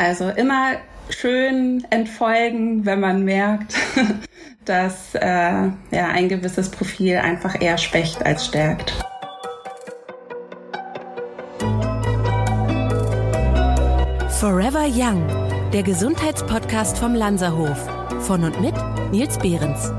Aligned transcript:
Also 0.00 0.30
immer 0.30 0.76
schön 1.10 1.86
entfolgen, 1.90 2.86
wenn 2.86 3.00
man 3.00 3.22
merkt, 3.22 3.74
dass 4.64 5.14
äh, 5.14 5.20
ja, 5.20 6.08
ein 6.14 6.30
gewisses 6.30 6.70
Profil 6.70 7.18
einfach 7.18 7.60
eher 7.60 7.76
schwächt 7.76 8.24
als 8.24 8.46
stärkt. 8.46 8.94
Forever 14.40 14.86
Young, 14.88 15.22
der 15.74 15.82
Gesundheitspodcast 15.82 16.96
vom 16.96 17.14
Lanzerhof. 17.14 17.86
Von 18.20 18.44
und 18.44 18.58
mit 18.58 18.74
Nils 19.12 19.36
Behrens. 19.38 19.92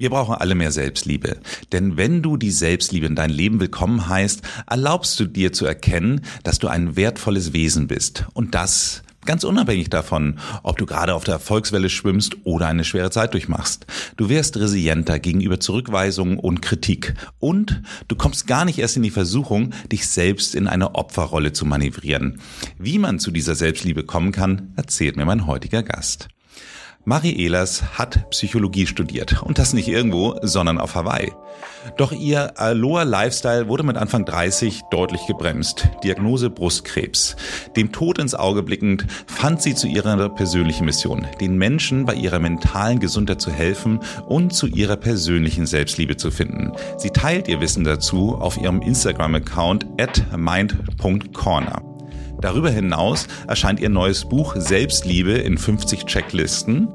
Wir 0.00 0.10
brauchen 0.10 0.36
alle 0.36 0.54
mehr 0.54 0.70
Selbstliebe. 0.70 1.40
Denn 1.72 1.96
wenn 1.96 2.22
du 2.22 2.36
die 2.36 2.52
Selbstliebe 2.52 3.06
in 3.06 3.16
dein 3.16 3.30
Leben 3.30 3.58
willkommen 3.58 4.08
heißt, 4.08 4.42
erlaubst 4.70 5.18
du 5.18 5.24
dir 5.24 5.52
zu 5.52 5.66
erkennen, 5.66 6.20
dass 6.44 6.60
du 6.60 6.68
ein 6.68 6.94
wertvolles 6.94 7.52
Wesen 7.52 7.88
bist. 7.88 8.24
Und 8.32 8.54
das 8.54 9.02
Ganz 9.26 9.44
unabhängig 9.44 9.90
davon, 9.90 10.38
ob 10.62 10.78
du 10.78 10.86
gerade 10.86 11.14
auf 11.14 11.24
der 11.24 11.34
Erfolgswelle 11.34 11.90
schwimmst 11.90 12.36
oder 12.44 12.66
eine 12.66 12.84
schwere 12.84 13.10
Zeit 13.10 13.34
durchmachst. 13.34 13.84
Du 14.16 14.30
wirst 14.30 14.56
resilienter 14.56 15.18
gegenüber 15.18 15.60
Zurückweisungen 15.60 16.38
und 16.38 16.62
Kritik. 16.62 17.12
Und 17.38 17.82
du 18.06 18.16
kommst 18.16 18.46
gar 18.46 18.64
nicht 18.64 18.78
erst 18.78 18.96
in 18.96 19.02
die 19.02 19.10
Versuchung, 19.10 19.74
dich 19.92 20.06
selbst 20.06 20.54
in 20.54 20.66
eine 20.66 20.94
Opferrolle 20.94 21.52
zu 21.52 21.66
manövrieren. 21.66 22.40
Wie 22.78 22.98
man 22.98 23.18
zu 23.18 23.30
dieser 23.30 23.54
Selbstliebe 23.54 24.04
kommen 24.04 24.32
kann, 24.32 24.72
erzählt 24.76 25.18
mir 25.18 25.26
mein 25.26 25.46
heutiger 25.46 25.82
Gast. 25.82 26.28
Marie 27.08 27.32
Ehlers 27.38 27.96
hat 27.96 28.28
Psychologie 28.28 28.86
studiert 28.86 29.42
und 29.42 29.58
das 29.58 29.72
nicht 29.72 29.88
irgendwo, 29.88 30.38
sondern 30.42 30.76
auf 30.76 30.94
Hawaii. 30.94 31.32
Doch 31.96 32.12
ihr 32.12 32.60
Aloha 32.60 33.04
Lifestyle 33.04 33.66
wurde 33.66 33.82
mit 33.82 33.96
Anfang 33.96 34.26
30 34.26 34.82
deutlich 34.90 35.26
gebremst. 35.26 35.88
Diagnose 36.04 36.50
Brustkrebs. 36.50 37.36
Dem 37.76 37.92
Tod 37.92 38.18
ins 38.18 38.34
Auge 38.34 38.62
blickend 38.62 39.06
fand 39.26 39.62
sie 39.62 39.74
zu 39.74 39.86
ihrer 39.86 40.28
persönlichen 40.28 40.84
Mission, 40.84 41.26
den 41.40 41.56
Menschen 41.56 42.04
bei 42.04 42.12
ihrer 42.12 42.40
mentalen 42.40 43.00
Gesundheit 43.00 43.40
zu 43.40 43.50
helfen 43.50 44.00
und 44.26 44.52
zu 44.52 44.66
ihrer 44.66 44.96
persönlichen 44.96 45.64
Selbstliebe 45.64 46.18
zu 46.18 46.30
finden. 46.30 46.72
Sie 46.98 47.08
teilt 47.08 47.48
ihr 47.48 47.62
Wissen 47.62 47.84
dazu 47.84 48.34
auf 48.34 48.58
ihrem 48.58 48.82
Instagram-Account 48.82 49.86
at 49.98 50.36
mind.corner. 50.36 51.87
Darüber 52.40 52.70
hinaus 52.70 53.26
erscheint 53.48 53.80
ihr 53.80 53.88
neues 53.88 54.28
Buch 54.28 54.54
Selbstliebe 54.56 55.32
in 55.32 55.58
50 55.58 56.04
Checklisten 56.04 56.88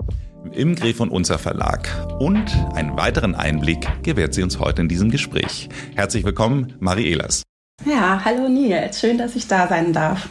im 0.53 0.75
Gref 0.75 1.01
und 1.01 1.09
Unser 1.09 1.37
Verlag. 1.37 1.89
Und 2.19 2.49
einen 2.75 2.95
weiteren 2.95 3.35
Einblick 3.35 3.85
gewährt 4.03 4.33
sie 4.33 4.43
uns 4.43 4.59
heute 4.59 4.81
in 4.81 4.87
diesem 4.87 5.11
Gespräch. 5.11 5.67
Herzlich 5.95 6.23
willkommen, 6.23 6.75
Marie 6.79 7.07
Ehlers. 7.07 7.43
Ja, 7.85 8.21
hallo 8.23 8.47
Nils, 8.47 9.01
schön, 9.01 9.17
dass 9.17 9.35
ich 9.35 9.47
da 9.47 9.67
sein 9.67 9.91
darf. 9.91 10.29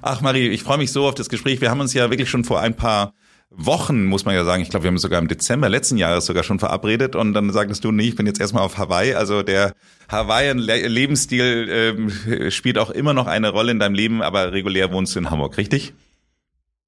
Ach 0.00 0.20
Marie, 0.22 0.48
ich 0.48 0.64
freue 0.64 0.78
mich 0.78 0.90
so 0.90 1.06
auf 1.06 1.14
das 1.14 1.28
Gespräch. 1.28 1.60
Wir 1.60 1.70
haben 1.70 1.80
uns 1.80 1.94
ja 1.94 2.10
wirklich 2.10 2.28
schon 2.28 2.42
vor 2.42 2.60
ein 2.60 2.74
paar 2.74 3.12
Wochen, 3.56 4.04
muss 4.04 4.24
man 4.24 4.34
ja 4.34 4.44
sagen. 4.44 4.62
Ich 4.62 4.70
glaube, 4.70 4.84
wir 4.84 4.88
haben 4.88 4.98
sogar 4.98 5.20
im 5.20 5.28
Dezember 5.28 5.68
letzten 5.68 5.96
Jahres 5.96 6.26
sogar 6.26 6.42
schon 6.42 6.58
verabredet 6.58 7.16
und 7.16 7.34
dann 7.34 7.50
sagtest 7.50 7.84
du, 7.84 7.92
nee, 7.92 8.08
ich 8.08 8.16
bin 8.16 8.26
jetzt 8.26 8.40
erstmal 8.40 8.62
auf 8.62 8.78
Hawaii. 8.78 9.14
Also 9.14 9.42
der 9.42 9.74
Hawaiian-Lebensstil 10.10 11.68
ähm, 11.70 12.50
spielt 12.50 12.78
auch 12.78 12.90
immer 12.90 13.14
noch 13.14 13.26
eine 13.26 13.50
Rolle 13.50 13.72
in 13.72 13.78
deinem 13.78 13.94
Leben, 13.94 14.22
aber 14.22 14.52
regulär 14.52 14.92
wohnst 14.92 15.14
du 15.14 15.20
in 15.20 15.30
Hamburg, 15.30 15.56
richtig? 15.58 15.94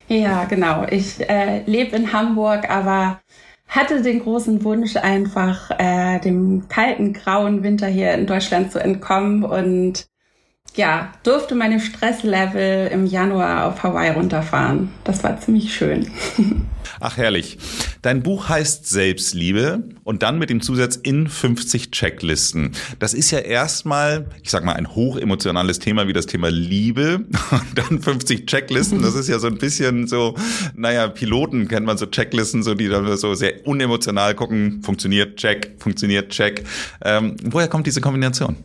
Ja, 0.08 0.44
genau. 0.44 0.86
Ich 0.90 1.20
äh, 1.28 1.62
lebe 1.64 1.96
in 1.96 2.12
Hamburg, 2.12 2.68
aber 2.68 3.20
hatte 3.68 4.02
den 4.02 4.20
großen 4.20 4.62
Wunsch, 4.64 4.96
einfach 4.96 5.70
äh, 5.78 6.20
dem 6.20 6.68
kalten, 6.68 7.12
grauen 7.12 7.62
Winter 7.62 7.86
hier 7.86 8.12
in 8.12 8.26
Deutschland 8.26 8.70
zu 8.70 8.78
entkommen 8.78 9.44
und 9.44 10.06
ja, 10.76 11.12
durfte 11.22 11.54
meine 11.54 11.78
Stresslevel 11.78 12.88
im 12.88 13.06
Januar 13.06 13.66
auf 13.66 13.82
Hawaii 13.82 14.10
runterfahren. 14.10 14.90
Das 15.04 15.22
war 15.22 15.40
ziemlich 15.40 15.72
schön. 15.72 16.10
Ach 17.00 17.16
herrlich. 17.16 17.58
Dein 18.02 18.22
Buch 18.22 18.48
heißt 18.48 18.88
Selbstliebe 18.88 19.84
und 20.04 20.22
dann 20.22 20.38
mit 20.38 20.50
dem 20.50 20.60
Zusatz 20.60 20.96
in 20.96 21.28
50 21.28 21.90
Checklisten. 21.90 22.72
Das 22.98 23.14
ist 23.14 23.30
ja 23.30 23.38
erstmal, 23.38 24.26
ich 24.42 24.50
sag 24.50 24.64
mal, 24.64 24.74
ein 24.74 24.94
hochemotionales 24.94 25.78
Thema 25.78 26.08
wie 26.08 26.12
das 26.12 26.26
Thema 26.26 26.50
Liebe 26.50 27.24
und 27.50 27.78
dann 27.78 28.02
50 28.02 28.46
Checklisten. 28.46 29.00
Das 29.00 29.14
ist 29.14 29.28
ja 29.28 29.38
so 29.38 29.46
ein 29.46 29.58
bisschen 29.58 30.06
so, 30.06 30.34
naja, 30.74 31.08
Piloten 31.08 31.68
kennt 31.68 31.86
man 31.86 31.98
so 31.98 32.06
Checklisten, 32.06 32.62
so 32.62 32.74
die 32.74 32.88
dann 32.88 33.16
so 33.16 33.34
sehr 33.34 33.66
unemotional 33.66 34.34
gucken, 34.34 34.82
funktioniert, 34.82 35.36
check, 35.36 35.76
funktioniert, 35.78 36.30
check. 36.30 36.64
Ähm, 37.02 37.36
woher 37.44 37.68
kommt 37.68 37.86
diese 37.86 38.00
Kombination? 38.00 38.56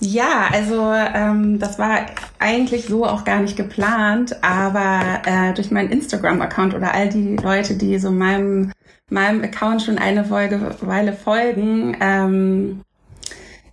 Ja, 0.00 0.48
also 0.52 0.92
ähm, 0.92 1.58
das 1.58 1.78
war 1.78 2.00
eigentlich 2.38 2.84
so 2.84 3.06
auch 3.06 3.24
gar 3.24 3.40
nicht 3.40 3.56
geplant, 3.56 4.42
aber 4.44 5.22
äh, 5.24 5.54
durch 5.54 5.70
meinen 5.70 5.90
Instagram-Account 5.90 6.74
oder 6.74 6.92
all 6.92 7.08
die 7.08 7.36
Leute, 7.36 7.76
die 7.76 7.98
so 7.98 8.10
meinem 8.10 8.72
meinem 9.08 9.42
Account 9.42 9.82
schon 9.82 9.98
eine 9.98 10.28
Weile 10.30 11.12
folgen, 11.12 11.96
ähm, 12.00 12.80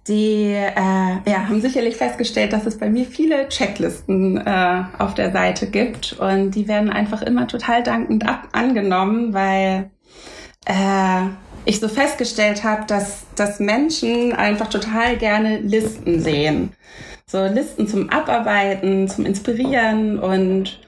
die 0.07 0.51
äh, 0.51 0.75
ja, 0.75 1.47
haben 1.47 1.61
sicherlich 1.61 1.95
festgestellt, 1.95 2.53
dass 2.53 2.65
es 2.65 2.77
bei 2.77 2.89
mir 2.89 3.05
viele 3.05 3.47
Checklisten 3.47 4.37
äh, 4.37 4.83
auf 4.99 5.13
der 5.13 5.31
Seite 5.31 5.67
gibt 5.67 6.13
und 6.13 6.51
die 6.51 6.67
werden 6.67 6.89
einfach 6.89 7.21
immer 7.21 7.47
total 7.47 7.83
dankend 7.83 8.27
ab 8.27 8.49
angenommen, 8.51 9.33
weil 9.33 9.89
äh, 10.65 11.27
ich 11.65 11.79
so 11.79 11.87
festgestellt 11.87 12.63
habe, 12.63 12.85
dass, 12.87 13.25
dass 13.35 13.59
Menschen 13.59 14.33
einfach 14.33 14.69
total 14.69 15.17
gerne 15.17 15.59
Listen 15.59 16.19
sehen. 16.19 16.73
So 17.25 17.45
Listen 17.45 17.87
zum 17.87 18.09
Abarbeiten, 18.09 19.07
zum 19.07 19.25
Inspirieren 19.25 20.19
und 20.19 20.79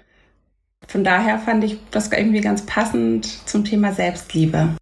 von 0.87 1.03
daher 1.03 1.39
fand 1.39 1.63
ich 1.63 1.79
das 1.91 2.11
irgendwie 2.11 2.41
ganz 2.41 2.65
passend 2.65 3.25
zum 3.47 3.65
Thema 3.65 3.91
Selbstliebe. 3.91 4.75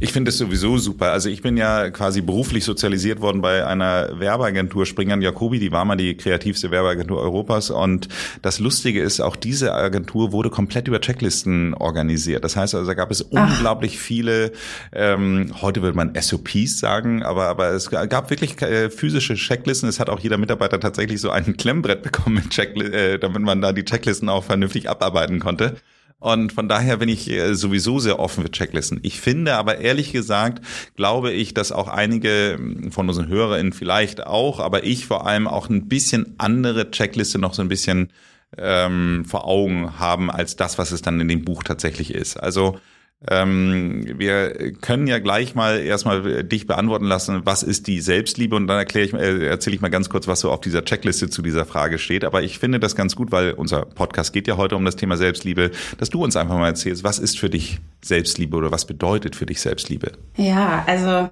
Ich 0.00 0.12
finde 0.12 0.28
es 0.28 0.38
sowieso 0.38 0.78
super. 0.78 1.10
Also 1.10 1.28
ich 1.28 1.42
bin 1.42 1.56
ja 1.56 1.90
quasi 1.90 2.20
beruflich 2.20 2.62
sozialisiert 2.62 3.20
worden 3.20 3.40
bei 3.40 3.66
einer 3.66 4.20
Werbeagentur 4.20 4.86
Springern 4.86 5.22
Jacobi, 5.22 5.58
die 5.58 5.72
war 5.72 5.84
mal 5.84 5.96
die 5.96 6.16
kreativste 6.16 6.70
Werbeagentur 6.70 7.20
Europas. 7.20 7.70
Und 7.70 8.08
das 8.42 8.60
Lustige 8.60 9.02
ist, 9.02 9.20
auch 9.20 9.34
diese 9.34 9.74
Agentur 9.74 10.30
wurde 10.30 10.50
komplett 10.50 10.86
über 10.86 11.00
Checklisten 11.00 11.74
organisiert. 11.74 12.44
Das 12.44 12.54
heißt 12.54 12.76
also, 12.76 12.86
da 12.86 12.94
gab 12.94 13.10
es 13.10 13.26
Ach. 13.34 13.50
unglaublich 13.50 13.98
viele, 13.98 14.52
ähm, 14.92 15.52
heute 15.60 15.82
würde 15.82 15.96
man 15.96 16.14
SOPs 16.14 16.78
sagen, 16.78 17.24
aber, 17.24 17.46
aber 17.46 17.70
es 17.70 17.90
gab 17.90 18.30
wirklich 18.30 18.62
äh, 18.62 18.90
physische 18.90 19.34
Checklisten. 19.34 19.88
Es 19.88 19.98
hat 19.98 20.10
auch 20.10 20.20
jeder 20.20 20.38
Mitarbeiter 20.38 20.78
tatsächlich 20.78 21.20
so 21.20 21.30
ein 21.30 21.56
Klemmbrett 21.56 22.02
bekommen 22.04 22.36
mit 22.36 22.50
Checklisten, 22.50 22.94
äh, 22.94 23.18
damit 23.18 23.42
man 23.42 23.60
da 23.60 23.72
die 23.72 23.84
Checklisten 23.84 24.28
auch 24.28 24.44
vernünftig 24.44 24.88
abarbeiten 24.88 25.40
konnte. 25.40 25.76
Und 26.20 26.52
von 26.52 26.68
daher 26.68 26.96
bin 26.96 27.08
ich 27.08 27.30
äh, 27.30 27.54
sowieso 27.54 28.00
sehr 28.00 28.18
offen 28.18 28.42
für 28.42 28.50
Checklisten. 28.50 28.98
Ich 29.02 29.20
finde 29.20 29.54
aber 29.54 29.78
ehrlich 29.78 30.12
gesagt, 30.12 30.64
glaube 30.96 31.30
ich, 31.30 31.54
dass 31.54 31.70
auch 31.70 31.86
einige 31.86 32.54
hm, 32.58 32.90
von 32.90 33.08
unseren 33.08 33.28
HörerInnen 33.28 33.72
vielleicht 33.72 34.26
auch, 34.26 34.58
aber 34.58 34.84
ich 34.84 35.06
vor 35.06 35.26
allem 35.26 35.46
auch 35.46 35.68
ein 35.68 35.86
bisschen 35.86 36.34
andere 36.38 36.90
Checkliste 36.90 37.38
noch 37.38 37.54
so 37.54 37.62
ein 37.62 37.68
bisschen 37.68 38.10
ähm, 38.56 39.24
vor 39.26 39.46
Augen 39.46 39.98
haben 39.98 40.30
als 40.30 40.56
das, 40.56 40.78
was 40.78 40.90
es 40.90 41.02
dann 41.02 41.20
in 41.20 41.28
dem 41.28 41.44
Buch 41.44 41.62
tatsächlich 41.62 42.12
ist. 42.12 42.36
Also 42.36 42.80
ähm, 43.26 44.04
wir 44.16 44.72
können 44.80 45.08
ja 45.08 45.18
gleich 45.18 45.56
mal 45.56 45.80
erstmal 45.80 46.44
dich 46.44 46.68
beantworten 46.68 47.06
lassen, 47.06 47.40
was 47.44 47.64
ist 47.64 47.88
die 47.88 48.00
Selbstliebe 48.00 48.54
und 48.54 48.68
dann 48.68 48.78
erkläre 48.78 49.06
ich, 49.06 49.12
äh, 49.12 49.46
erzähle 49.46 49.74
ich 49.74 49.82
mal 49.82 49.88
ganz 49.88 50.08
kurz, 50.08 50.28
was 50.28 50.40
so 50.40 50.52
auf 50.52 50.60
dieser 50.60 50.84
Checkliste 50.84 51.28
zu 51.28 51.42
dieser 51.42 51.64
Frage 51.64 51.98
steht. 51.98 52.24
Aber 52.24 52.42
ich 52.42 52.60
finde 52.60 52.78
das 52.78 52.94
ganz 52.94 53.16
gut, 53.16 53.32
weil 53.32 53.52
unser 53.52 53.84
Podcast 53.86 54.32
geht 54.32 54.46
ja 54.46 54.56
heute 54.56 54.76
um 54.76 54.84
das 54.84 54.94
Thema 54.94 55.16
Selbstliebe, 55.16 55.72
dass 55.98 56.10
du 56.10 56.22
uns 56.22 56.36
einfach 56.36 56.56
mal 56.56 56.68
erzählst, 56.68 57.02
was 57.02 57.18
ist 57.18 57.40
für 57.40 57.50
dich 57.50 57.80
Selbstliebe 58.02 58.56
oder 58.56 58.70
was 58.70 58.84
bedeutet 58.84 59.34
für 59.34 59.46
dich 59.46 59.60
Selbstliebe? 59.60 60.12
Ja, 60.36 60.84
also 60.86 61.28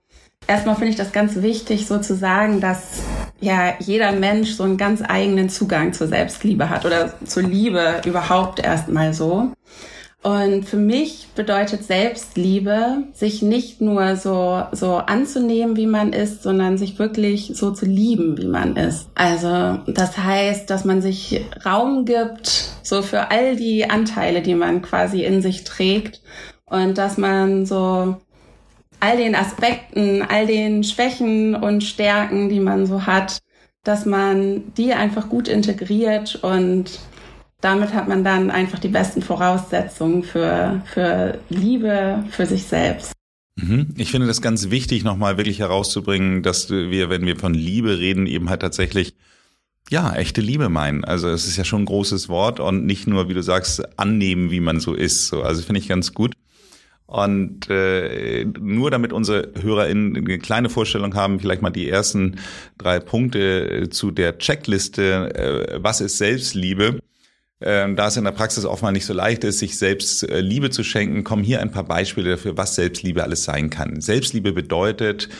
erstmal 0.48 0.74
finde 0.74 0.90
ich 0.90 0.96
das 0.96 1.12
ganz 1.12 1.40
wichtig, 1.40 1.86
so 1.86 2.00
zu 2.00 2.16
sagen, 2.16 2.60
dass 2.60 3.00
ja 3.40 3.74
jeder 3.78 4.10
Mensch 4.10 4.50
so 4.50 4.64
einen 4.64 4.76
ganz 4.76 5.02
eigenen 5.06 5.50
Zugang 5.50 5.92
zur 5.92 6.08
Selbstliebe 6.08 6.68
hat 6.68 6.84
oder 6.84 7.14
zur 7.24 7.44
Liebe 7.44 8.00
überhaupt 8.04 8.58
erstmal 8.58 9.14
so. 9.14 9.52
Und 10.26 10.64
für 10.64 10.76
mich 10.76 11.28
bedeutet 11.36 11.84
Selbstliebe, 11.84 13.04
sich 13.12 13.42
nicht 13.42 13.80
nur 13.80 14.16
so, 14.16 14.60
so 14.72 14.96
anzunehmen, 14.96 15.76
wie 15.76 15.86
man 15.86 16.12
ist, 16.12 16.42
sondern 16.42 16.78
sich 16.78 16.98
wirklich 16.98 17.52
so 17.54 17.70
zu 17.70 17.86
lieben, 17.86 18.36
wie 18.36 18.48
man 18.48 18.74
ist. 18.74 19.08
Also, 19.14 19.78
das 19.86 20.18
heißt, 20.18 20.68
dass 20.68 20.84
man 20.84 21.00
sich 21.00 21.44
Raum 21.64 22.06
gibt, 22.06 22.72
so 22.82 23.02
für 23.02 23.30
all 23.30 23.54
die 23.54 23.88
Anteile, 23.88 24.42
die 24.42 24.56
man 24.56 24.82
quasi 24.82 25.22
in 25.22 25.42
sich 25.42 25.62
trägt. 25.62 26.22
Und 26.64 26.98
dass 26.98 27.18
man 27.18 27.64
so 27.64 28.16
all 28.98 29.16
den 29.18 29.36
Aspekten, 29.36 30.22
all 30.28 30.48
den 30.48 30.82
Schwächen 30.82 31.54
und 31.54 31.84
Stärken, 31.84 32.48
die 32.48 32.58
man 32.58 32.86
so 32.86 33.06
hat, 33.06 33.38
dass 33.84 34.06
man 34.06 34.74
die 34.76 34.92
einfach 34.92 35.28
gut 35.28 35.46
integriert 35.46 36.34
und 36.42 36.98
damit 37.60 37.94
hat 37.94 38.08
man 38.08 38.22
dann 38.22 38.50
einfach 38.50 38.78
die 38.78 38.88
besten 38.88 39.22
Voraussetzungen 39.22 40.22
für, 40.22 40.82
für 40.86 41.38
Liebe, 41.48 42.24
für 42.30 42.46
sich 42.46 42.64
selbst. 42.64 43.12
Mhm. 43.56 43.94
Ich 43.96 44.10
finde 44.10 44.26
das 44.26 44.42
ganz 44.42 44.70
wichtig, 44.70 45.04
nochmal 45.04 45.38
wirklich 45.38 45.60
herauszubringen, 45.60 46.42
dass 46.42 46.70
wir, 46.70 47.08
wenn 47.08 47.24
wir 47.24 47.36
von 47.36 47.54
Liebe 47.54 47.98
reden, 47.98 48.26
eben 48.26 48.50
halt 48.50 48.60
tatsächlich 48.60 49.14
ja, 49.88 50.14
echte 50.14 50.40
Liebe 50.40 50.68
meinen. 50.68 51.04
Also 51.04 51.28
es 51.28 51.46
ist 51.46 51.56
ja 51.56 51.64
schon 51.64 51.82
ein 51.82 51.86
großes 51.86 52.28
Wort 52.28 52.60
und 52.60 52.84
nicht 52.84 53.06
nur, 53.06 53.28
wie 53.28 53.34
du 53.34 53.42
sagst, 53.42 53.98
annehmen, 53.98 54.50
wie 54.50 54.60
man 54.60 54.80
so 54.80 54.94
ist. 54.94 55.28
So, 55.28 55.42
also 55.42 55.62
finde 55.62 55.80
ich 55.80 55.88
ganz 55.88 56.12
gut. 56.12 56.34
Und 57.06 57.70
äh, 57.70 58.44
nur 58.44 58.90
damit 58.90 59.12
unsere 59.12 59.52
HörerInnen 59.60 60.16
eine 60.16 60.38
kleine 60.40 60.68
Vorstellung 60.68 61.14
haben, 61.14 61.38
vielleicht 61.38 61.62
mal 61.62 61.70
die 61.70 61.88
ersten 61.88 62.36
drei 62.78 62.98
Punkte 62.98 63.88
zu 63.90 64.10
der 64.10 64.38
Checkliste, 64.38 65.76
äh, 65.76 65.78
was 65.80 66.00
ist 66.00 66.18
Selbstliebe? 66.18 66.98
Ähm, 67.62 67.96
da 67.96 68.08
es 68.08 68.18
in 68.18 68.24
der 68.24 68.32
Praxis 68.32 68.66
oft 68.66 68.82
mal 68.82 68.92
nicht 68.92 69.06
so 69.06 69.14
leicht 69.14 69.42
ist, 69.42 69.60
sich 69.60 69.78
selbst 69.78 70.22
äh, 70.28 70.40
Liebe 70.40 70.68
zu 70.68 70.84
schenken, 70.84 71.24
kommen 71.24 71.42
hier 71.42 71.60
ein 71.60 71.70
paar 71.70 71.84
Beispiele 71.84 72.32
dafür, 72.32 72.58
was 72.58 72.74
Selbstliebe 72.74 73.22
alles 73.22 73.44
sein 73.44 73.70
kann. 73.70 74.02
Selbstliebe 74.02 74.52
bedeutet, 74.52 75.30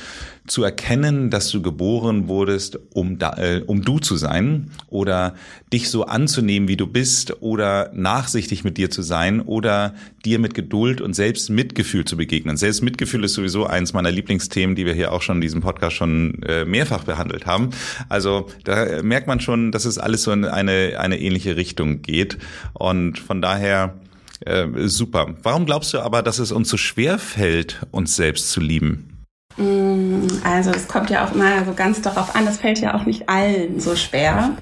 zu 0.46 0.62
erkennen, 0.62 1.30
dass 1.30 1.50
du 1.50 1.60
geboren 1.62 2.28
wurdest, 2.28 2.78
um, 2.94 3.18
da, 3.18 3.36
äh, 3.36 3.62
um 3.66 3.82
du 3.82 3.98
zu 3.98 4.16
sein 4.16 4.70
oder 4.88 5.34
dich 5.72 5.90
so 5.90 6.06
anzunehmen, 6.06 6.68
wie 6.68 6.76
du 6.76 6.86
bist 6.86 7.42
oder 7.42 7.90
nachsichtig 7.94 8.64
mit 8.64 8.78
dir 8.78 8.90
zu 8.90 9.02
sein 9.02 9.40
oder 9.40 9.94
dir 10.24 10.38
mit 10.38 10.54
Geduld 10.54 11.00
und 11.00 11.14
selbst 11.14 11.50
Mitgefühl 11.50 12.04
zu 12.04 12.16
begegnen. 12.16 12.56
Selbst 12.56 12.82
Mitgefühl 12.82 13.24
ist 13.24 13.34
sowieso 13.34 13.66
eins 13.66 13.92
meiner 13.92 14.10
Lieblingsthemen, 14.10 14.76
die 14.76 14.86
wir 14.86 14.94
hier 14.94 15.12
auch 15.12 15.22
schon 15.22 15.38
in 15.38 15.42
diesem 15.42 15.60
Podcast 15.60 15.96
schon 15.96 16.42
äh, 16.42 16.64
mehrfach 16.64 17.04
behandelt 17.04 17.46
haben. 17.46 17.70
Also 18.08 18.48
da 18.64 19.02
merkt 19.02 19.26
man 19.26 19.40
schon, 19.40 19.72
dass 19.72 19.84
es 19.84 19.98
alles 19.98 20.22
so 20.22 20.32
in 20.32 20.44
eine, 20.44 20.96
eine 20.98 21.18
ähnliche 21.18 21.56
Richtung 21.56 22.02
geht 22.02 22.38
und 22.72 23.18
von 23.18 23.42
daher 23.42 23.94
äh, 24.40 24.66
super. 24.84 25.34
Warum 25.42 25.66
glaubst 25.66 25.92
du 25.94 26.00
aber, 26.00 26.22
dass 26.22 26.38
es 26.38 26.52
uns 26.52 26.68
so 26.68 26.76
schwer 26.76 27.18
fällt, 27.18 27.86
uns 27.90 28.16
selbst 28.16 28.50
zu 28.50 28.60
lieben? 28.60 29.15
Mm, 29.56 30.26
also 30.44 30.70
es 30.70 30.88
kommt 30.88 31.10
ja 31.10 31.24
auch 31.24 31.32
immer 31.32 31.64
so 31.64 31.72
ganz 31.74 32.02
darauf 32.02 32.34
an, 32.34 32.44
das 32.44 32.58
fällt 32.58 32.80
ja 32.80 32.94
auch 32.94 33.06
nicht 33.06 33.28
allen 33.28 33.80
so 33.80 33.96
schwer. 33.96 34.56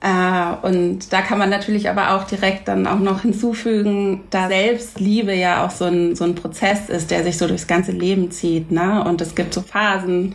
Äh, 0.00 0.66
und 0.66 1.12
da 1.12 1.22
kann 1.22 1.38
man 1.38 1.48
natürlich 1.48 1.88
aber 1.88 2.14
auch 2.14 2.24
direkt 2.24 2.68
dann 2.68 2.86
auch 2.86 2.98
noch 2.98 3.22
hinzufügen, 3.22 4.24
da 4.30 4.48
Selbstliebe 4.48 5.34
ja 5.34 5.64
auch 5.64 5.70
so 5.70 5.84
ein, 5.84 6.16
so 6.16 6.24
ein 6.24 6.34
Prozess 6.34 6.88
ist, 6.88 7.10
der 7.10 7.22
sich 7.22 7.38
so 7.38 7.46
durchs 7.46 7.66
ganze 7.66 7.92
Leben 7.92 8.30
zieht. 8.30 8.70
Ne? 8.70 9.04
Und 9.04 9.20
es 9.20 9.34
gibt 9.34 9.54
so 9.54 9.62
Phasen, 9.62 10.34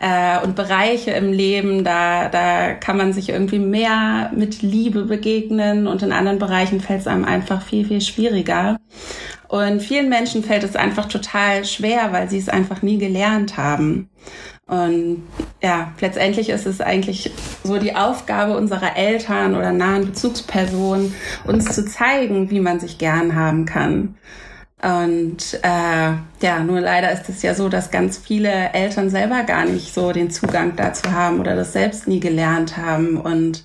äh, 0.00 0.40
und 0.44 0.54
Bereiche 0.54 1.10
im 1.12 1.32
Leben, 1.32 1.84
da, 1.84 2.28
da 2.28 2.74
kann 2.74 2.96
man 2.96 3.12
sich 3.12 3.30
irgendwie 3.30 3.58
mehr 3.58 4.30
mit 4.34 4.62
Liebe 4.62 5.04
begegnen 5.04 5.86
und 5.86 6.02
in 6.02 6.12
anderen 6.12 6.38
Bereichen 6.38 6.80
fällt 6.80 7.00
es 7.00 7.06
einem 7.06 7.24
einfach 7.24 7.62
viel, 7.62 7.86
viel 7.86 8.00
schwieriger. 8.00 8.78
Und 9.48 9.80
vielen 9.80 10.10
Menschen 10.10 10.44
fällt 10.44 10.62
es 10.62 10.76
einfach 10.76 11.06
total 11.06 11.64
schwer, 11.64 12.12
weil 12.12 12.28
sie 12.28 12.38
es 12.38 12.50
einfach 12.50 12.82
nie 12.82 12.98
gelernt 12.98 13.56
haben. 13.56 14.10
Und 14.66 15.22
ja, 15.62 15.92
letztendlich 16.00 16.50
ist 16.50 16.66
es 16.66 16.82
eigentlich 16.82 17.30
so 17.64 17.78
die 17.78 17.96
Aufgabe 17.96 18.56
unserer 18.56 18.96
Eltern 18.96 19.56
oder 19.56 19.72
nahen 19.72 20.04
Bezugspersonen, 20.04 21.14
uns 21.46 21.74
zu 21.74 21.86
zeigen, 21.86 22.50
wie 22.50 22.60
man 22.60 22.78
sich 22.78 22.98
gern 22.98 23.34
haben 23.34 23.64
kann. 23.64 24.16
Und 24.82 25.58
äh, 25.62 26.12
ja, 26.42 26.62
nur 26.64 26.80
leider 26.80 27.10
ist 27.10 27.28
es 27.30 27.42
ja 27.42 27.54
so, 27.54 27.70
dass 27.70 27.90
ganz 27.90 28.18
viele 28.18 28.72
Eltern 28.74 29.08
selber 29.08 29.42
gar 29.42 29.64
nicht 29.64 29.92
so 29.92 30.12
den 30.12 30.30
Zugang 30.30 30.76
dazu 30.76 31.10
haben 31.10 31.40
oder 31.40 31.56
das 31.56 31.72
selbst 31.72 32.06
nie 32.06 32.20
gelernt 32.20 32.76
haben. 32.76 33.16
Und 33.16 33.64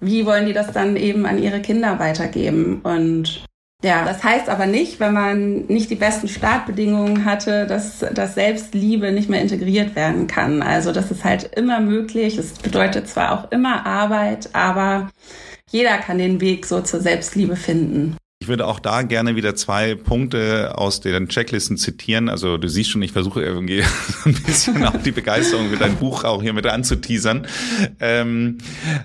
wie 0.00 0.24
wollen 0.24 0.46
die 0.46 0.52
das 0.52 0.72
dann 0.72 0.96
eben 0.96 1.26
an 1.26 1.42
ihre 1.42 1.60
Kinder 1.60 1.98
weitergeben? 1.98 2.80
Und 2.82 3.44
ja, 3.84 4.04
das 4.04 4.24
heißt 4.24 4.48
aber 4.48 4.66
nicht, 4.66 4.98
wenn 4.98 5.14
man 5.14 5.66
nicht 5.66 5.88
die 5.88 5.94
besten 5.94 6.26
Startbedingungen 6.26 7.24
hatte, 7.24 7.64
dass, 7.66 8.00
dass 8.00 8.34
Selbstliebe 8.34 9.12
nicht 9.12 9.28
mehr 9.28 9.40
integriert 9.40 9.94
werden 9.94 10.26
kann. 10.26 10.62
Also 10.62 10.90
das 10.90 11.12
ist 11.12 11.22
halt 11.22 11.44
immer 11.56 11.78
möglich. 11.80 12.38
Es 12.38 12.54
bedeutet 12.54 13.08
zwar 13.08 13.32
auch 13.32 13.52
immer 13.52 13.86
Arbeit, 13.86 14.50
aber 14.52 15.10
jeder 15.70 15.98
kann 15.98 16.18
den 16.18 16.40
Weg 16.40 16.66
so 16.66 16.80
zur 16.80 17.00
Selbstliebe 17.00 17.54
finden. 17.54 18.16
Ich 18.48 18.50
würde 18.50 18.66
auch 18.66 18.80
da 18.80 19.02
gerne 19.02 19.36
wieder 19.36 19.56
zwei 19.56 19.94
Punkte 19.94 20.72
aus 20.78 21.02
den 21.02 21.28
Checklisten 21.28 21.76
zitieren. 21.76 22.30
Also 22.30 22.56
du 22.56 22.66
siehst 22.66 22.88
schon, 22.88 23.02
ich 23.02 23.12
versuche 23.12 23.42
irgendwie 23.42 23.82
ein 24.24 24.32
bisschen 24.32 24.86
auch 24.86 24.96
die 25.02 25.10
Begeisterung 25.10 25.68
für 25.68 25.76
dein 25.76 25.96
Buch 25.96 26.24
auch 26.24 26.40
hier 26.40 26.54
mit 26.54 26.64
anzuteasern, 26.64 27.46
ähm, 28.00 28.56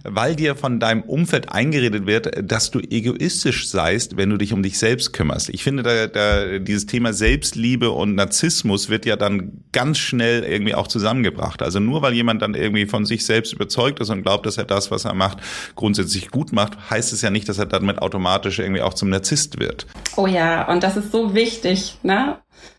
weil 0.06 0.38
dir 0.38 0.56
von 0.56 0.80
deinem 0.80 1.02
Umfeld 1.02 1.52
eingeredet 1.52 2.06
wird, 2.06 2.50
dass 2.50 2.72
du 2.72 2.80
egoistisch 2.80 3.68
seist, 3.68 4.16
wenn 4.16 4.30
du 4.30 4.38
dich 4.38 4.54
um 4.54 4.64
dich 4.64 4.80
selbst 4.80 5.12
kümmerst. 5.12 5.50
Ich 5.50 5.62
finde, 5.62 5.84
da, 5.84 6.08
da 6.08 6.60
dieses 6.60 6.86
Thema 6.86 7.12
Selbstliebe 7.12 7.92
und 7.92 8.16
Narzissmus 8.16 8.88
wird 8.88 9.06
ja 9.06 9.18
dann 9.18 9.66
ganz 9.74 9.98
schnell 9.98 10.46
irgendwie 10.46 10.74
auch 10.74 10.88
zusammengebracht. 10.88 11.62
Also 11.62 11.82
nur 11.82 12.02
weil 12.02 12.14
jemand 12.14 12.42
dann 12.42 12.54
irgendwie 12.54 12.86
von 12.86 13.06
sich 13.06 13.26
selbst 13.26 13.52
überzeugt 13.52 14.00
ist 14.00 14.10
und 14.10 14.22
glaubt, 14.22 14.46
dass 14.46 14.58
er 14.58 14.64
das, 14.64 14.90
was 14.90 15.04
er 15.04 15.14
macht, 15.14 15.40
grundsätzlich 15.76 16.32
gut 16.32 16.54
macht, 16.54 16.90
heißt 16.90 17.12
es 17.12 17.22
ja 17.22 17.30
nicht, 17.30 17.50
dass 17.50 17.58
er 17.58 17.66
damit 17.66 18.02
automatisch 18.02 18.60
irgendwie 18.60 18.82
auch 18.82 18.94
zum 18.94 19.10
Narzissmus 19.10 19.33
Narzisst 19.34 19.60
wird. 19.60 19.88
Oh 20.16 20.28
ja, 20.28 20.68
und 20.70 20.84
das 20.84 20.96
ist 20.96 21.12
so 21.12 21.34
wichtig, 21.34 21.98
ne? 22.04 22.38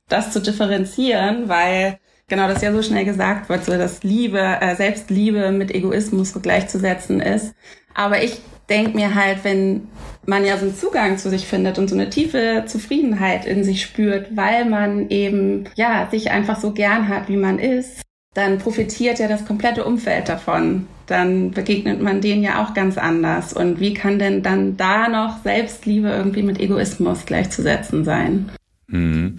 das 0.09 0.31
zu 0.31 0.41
differenzieren, 0.41 1.49
weil 1.49 1.99
genau 2.29 2.47
das 2.47 2.63
ja 2.63 2.73
so 2.73 2.83
schnell 2.83 3.05
gesagt 3.05 3.49
wird, 3.49 3.65
so 3.65 3.73
dass 3.73 4.05
Liebe, 4.05 4.39
äh, 4.39 4.77
Selbstliebe 4.77 5.51
mit 5.51 5.75
Egoismus 5.75 6.33
gleichzusetzen 6.41 7.21
ist. 7.21 7.55
Aber 7.95 8.23
ich 8.23 8.41
denke 8.69 8.97
mir 8.97 9.15
halt, 9.15 9.43
wenn 9.43 9.89
man 10.27 10.45
ja 10.45 10.57
so 10.57 10.67
einen 10.67 10.77
Zugang 10.77 11.19
zu 11.19 11.29
sich 11.29 11.47
findet 11.47 11.79
und 11.79 11.89
so 11.89 11.97
eine 11.97 12.09
tiefe 12.09 12.65
Zufriedenheit 12.67 13.47
in 13.47 13.65
sich 13.65 13.83
spürt, 13.83 14.37
weil 14.37 14.65
man 14.65 15.11
eben 15.11 15.65
ja 15.75 16.07
sich 16.11 16.31
einfach 16.31 16.61
so 16.61 16.73
gern 16.73 17.09
hat, 17.09 17.29
wie 17.29 17.37
man 17.37 17.59
ist, 17.59 18.03
dann 18.35 18.59
profitiert 18.59 19.19
ja 19.19 19.29
das 19.29 19.47
komplette 19.47 19.85
Umfeld 19.85 20.29
davon. 20.29 20.87
Dann 21.07 21.53
begegnet 21.53 22.03
man 22.03 22.21
denen 22.21 22.43
ja 22.43 22.65
auch 22.65 22.75
ganz 22.75 22.99
anders. 22.99 23.53
Und 23.53 23.79
wie 23.79 23.95
kann 23.95 24.19
denn 24.19 24.43
dann 24.43 24.77
da 24.77 25.09
noch 25.09 25.43
Selbstliebe 25.43 26.09
irgendwie 26.09 26.43
mit 26.43 26.61
Egoismus 26.61 27.27
gleichzusetzen 27.27 28.05
sein? 28.05 28.51
Mhm. 28.89 29.37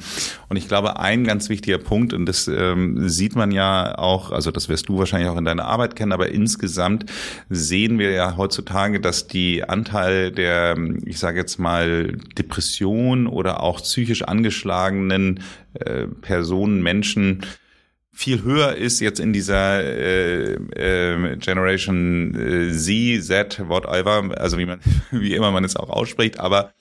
Und 0.49 0.57
ich 0.57 0.67
glaube, 0.67 0.99
ein 0.99 1.23
ganz 1.23 1.49
wichtiger 1.49 1.77
Punkt, 1.77 2.13
und 2.13 2.25
das 2.25 2.47
ähm, 2.47 3.07
sieht 3.07 3.35
man 3.35 3.51
ja 3.51 3.97
auch, 3.97 4.31
also 4.31 4.51
das 4.51 4.69
wirst 4.69 4.89
du 4.89 4.97
wahrscheinlich 4.97 5.29
auch 5.29 5.37
in 5.37 5.45
deiner 5.45 5.65
Arbeit 5.65 5.95
kennen, 5.95 6.11
aber 6.11 6.29
insgesamt 6.29 7.05
sehen 7.49 7.99
wir 7.99 8.11
ja 8.11 8.37
heutzutage, 8.37 8.99
dass 8.99 9.27
die 9.27 9.63
Anteil 9.63 10.31
der, 10.31 10.77
ich 11.05 11.19
sage 11.19 11.39
jetzt 11.39 11.59
mal, 11.59 12.17
Depression 12.37 13.27
oder 13.27 13.61
auch 13.61 13.81
psychisch 13.81 14.23
angeschlagenen 14.23 15.41
äh, 15.73 16.07
Personen, 16.07 16.81
Menschen, 16.81 17.41
viel 18.15 18.43
höher 18.43 18.75
ist 18.75 19.01
jetzt 19.01 19.19
in 19.19 19.33
dieser 19.33 19.83
äh, 19.83 20.53
äh, 20.53 21.35
Generation 21.35 22.33
äh, 22.33 22.71
Z, 22.71 23.23
Z, 23.25 23.61
whatever, 23.67 24.39
also 24.39 24.57
wie 24.57 24.65
man, 24.65 24.79
wie 25.11 25.35
immer 25.35 25.51
man 25.51 25.65
es 25.65 25.75
auch 25.75 25.89
ausspricht, 25.89 26.39
aber 26.39 26.71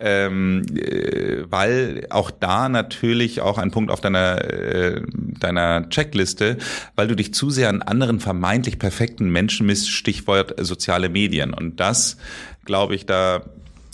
ähm, 0.00 0.64
äh, 0.74 1.42
weil 1.50 2.06
auch 2.08 2.30
da 2.30 2.70
natürlich 2.70 3.42
auch 3.42 3.58
ein 3.58 3.70
Punkt 3.70 3.90
auf 3.90 4.00
deiner 4.00 4.42
äh, 4.42 5.02
deiner 5.38 5.88
Checkliste, 5.90 6.56
weil 6.96 7.08
du 7.08 7.16
dich 7.16 7.34
zu 7.34 7.50
sehr 7.50 7.68
an 7.68 7.82
anderen 7.82 8.18
vermeintlich 8.18 8.78
perfekten 8.78 9.28
Menschen 9.28 9.66
misst, 9.66 9.90
Stichwort 9.90 10.54
soziale 10.64 11.10
Medien. 11.10 11.52
Und 11.52 11.80
das 11.80 12.16
glaube 12.64 12.94
ich, 12.94 13.04
da 13.04 13.44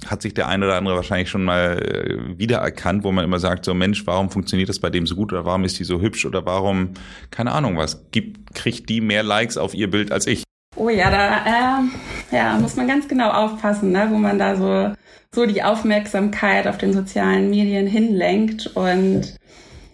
hat 0.06 0.22
sich 0.22 0.34
der 0.34 0.48
eine 0.48 0.66
oder 0.66 0.76
andere 0.76 0.96
wahrscheinlich 0.96 1.28
schon 1.28 1.44
mal 1.44 1.78
äh, 1.78 2.38
wiedererkannt, 2.38 3.04
wo 3.04 3.12
man 3.12 3.24
immer 3.24 3.38
sagt, 3.38 3.64
so 3.64 3.74
Mensch, 3.74 4.06
warum 4.06 4.30
funktioniert 4.30 4.68
das 4.68 4.78
bei 4.78 4.90
dem 4.90 5.06
so 5.06 5.16
gut 5.16 5.32
oder 5.32 5.44
warum 5.44 5.64
ist 5.64 5.78
die 5.78 5.84
so 5.84 6.00
hübsch 6.00 6.24
oder 6.24 6.46
warum, 6.46 6.90
keine 7.30 7.52
Ahnung 7.52 7.76
was, 7.76 8.10
gibt, 8.10 8.54
kriegt 8.54 8.88
die 8.88 9.00
mehr 9.00 9.22
Likes 9.22 9.56
auf 9.56 9.74
ihr 9.74 9.90
Bild 9.90 10.12
als 10.12 10.26
ich? 10.26 10.44
Oh 10.76 10.88
ja, 10.88 11.10
da 11.10 11.80
äh, 11.80 12.36
ja, 12.36 12.58
muss 12.58 12.76
man 12.76 12.86
ganz 12.86 13.08
genau 13.08 13.30
aufpassen, 13.30 13.90
ne, 13.90 14.08
wo 14.10 14.18
man 14.18 14.38
da 14.38 14.54
so, 14.54 14.94
so 15.34 15.46
die 15.46 15.62
Aufmerksamkeit 15.62 16.68
auf 16.68 16.78
den 16.78 16.92
sozialen 16.92 17.50
Medien 17.50 17.86
hinlenkt 17.86 18.68
und 18.74 19.34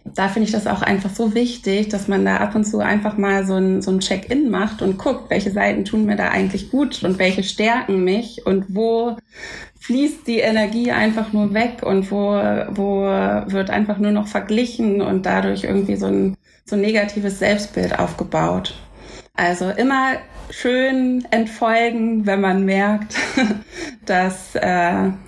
da 0.05 0.29
finde 0.29 0.47
ich 0.47 0.53
das 0.53 0.67
auch 0.67 0.83
einfach 0.83 1.11
so 1.11 1.35
wichtig, 1.35 1.89
dass 1.89 2.09
man 2.09 2.25
da 2.25 2.37
ab 2.37 2.55
und 2.55 2.65
zu 2.65 2.79
einfach 2.81 3.17
mal 3.17 3.47
so 3.47 3.55
ein, 3.55 3.81
so 3.81 3.91
ein 3.91 4.01
Check-in 4.01 4.51
macht 4.51 4.83
und 4.83 4.99
guckt, 4.99 5.31
welche 5.31 5.51
Seiten 5.51 5.85
tun 5.85 6.05
mir 6.05 6.17
da 6.17 6.29
eigentlich 6.29 6.71
gut 6.71 7.03
und 7.03 7.19
welche 7.19 7.43
stärken 7.43 8.05
mich 8.05 8.45
und 8.47 8.75
wo 8.75 9.17
fließt 9.81 10.27
die 10.27 10.39
Energie 10.39 10.93
einfach 10.93 11.33
nur 11.33 11.55
weg 11.55 11.83
und 11.83 12.11
wo, 12.11 12.33
wo 12.71 13.03
wird 13.51 13.71
einfach 13.71 13.99
nur 13.99 14.13
noch 14.13 14.29
verglichen 14.29 15.01
und 15.01 15.27
dadurch 15.27 15.65
irgendwie 15.65 15.97
so 15.97 16.07
ein, 16.07 16.37
so 16.65 16.77
ein 16.77 16.83
negatives 16.83 17.39
Selbstbild 17.39 17.99
aufgebaut. 17.99 18.75
Also 19.35 19.71
immer 19.71 20.13
schön 20.51 21.27
entfolgen, 21.31 22.27
wenn 22.27 22.41
man 22.41 22.65
merkt, 22.65 23.17
dass 24.07 24.55
äh, 24.55 24.61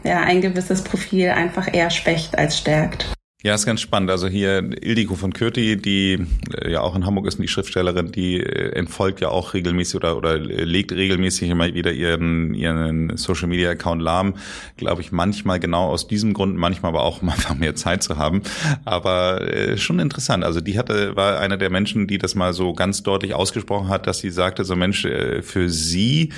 ja, 0.04 0.20
ein 0.24 0.40
gewisses 0.40 0.82
Profil 0.82 1.30
einfach 1.30 1.72
eher 1.72 1.90
schwächt 1.90 2.38
als 2.38 2.58
stärkt. 2.58 3.15
Ja, 3.46 3.54
ist 3.54 3.64
ganz 3.64 3.80
spannend. 3.80 4.10
Also 4.10 4.26
hier 4.26 4.58
Ildiko 4.82 5.14
von 5.14 5.32
Kürti, 5.32 5.76
die 5.76 6.18
äh, 6.60 6.72
ja 6.72 6.80
auch 6.80 6.96
in 6.96 7.06
Hamburg 7.06 7.28
ist, 7.28 7.38
die 7.38 7.46
Schriftstellerin, 7.46 8.10
die 8.10 8.40
äh, 8.40 8.72
entfolgt 8.72 9.20
ja 9.20 9.28
auch 9.28 9.54
regelmäßig 9.54 9.94
oder, 9.94 10.16
oder 10.16 10.36
legt 10.36 10.90
regelmäßig 10.90 11.48
immer 11.50 11.72
wieder 11.72 11.92
ihren, 11.92 12.54
ihren 12.54 13.16
Social 13.16 13.46
Media 13.46 13.70
Account 13.70 14.02
lahm. 14.02 14.34
Glaube 14.76 15.00
ich, 15.00 15.12
manchmal 15.12 15.60
genau 15.60 15.86
aus 15.90 16.08
diesem 16.08 16.34
Grund, 16.34 16.56
manchmal 16.56 16.88
aber 16.88 17.04
auch, 17.04 17.22
um 17.22 17.28
einfach 17.28 17.54
mehr 17.54 17.76
Zeit 17.76 18.02
zu 18.02 18.18
haben. 18.18 18.42
Aber 18.84 19.42
äh, 19.42 19.78
schon 19.78 20.00
interessant. 20.00 20.42
Also 20.42 20.60
die 20.60 20.76
hatte, 20.76 21.14
war 21.14 21.38
einer 21.38 21.56
der 21.56 21.70
Menschen, 21.70 22.08
die 22.08 22.18
das 22.18 22.34
mal 22.34 22.52
so 22.52 22.74
ganz 22.74 23.04
deutlich 23.04 23.32
ausgesprochen 23.32 23.90
hat, 23.90 24.08
dass 24.08 24.18
sie 24.18 24.30
sagte, 24.30 24.64
so 24.64 24.74
Mensch, 24.74 25.04
äh, 25.04 25.42
für 25.42 25.70
sie 25.70 26.32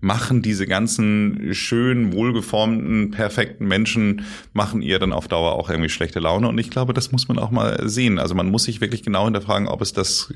machen 0.00 0.42
diese 0.42 0.66
ganzen 0.66 1.54
schön 1.54 2.12
wohlgeformten, 2.12 3.10
perfekten 3.10 3.68
Menschen, 3.68 4.24
machen 4.52 4.82
ihr 4.82 4.98
dann 4.98 5.12
auf 5.12 5.28
Dauer 5.28 5.52
auch 5.52 5.68
irgendwie 5.68 5.90
schlechte 5.90 6.20
Laune. 6.20 6.48
Und 6.48 6.58
ich 6.58 6.70
glaube, 6.70 6.94
das 6.94 7.12
muss 7.12 7.28
man 7.28 7.38
auch 7.38 7.50
mal 7.50 7.88
sehen. 7.88 8.18
Also 8.18 8.34
man 8.34 8.50
muss 8.50 8.64
sich 8.64 8.80
wirklich 8.80 9.02
genau 9.02 9.24
hinterfragen, 9.24 9.68
ob 9.68 9.82
es 9.82 9.92
das 9.92 10.32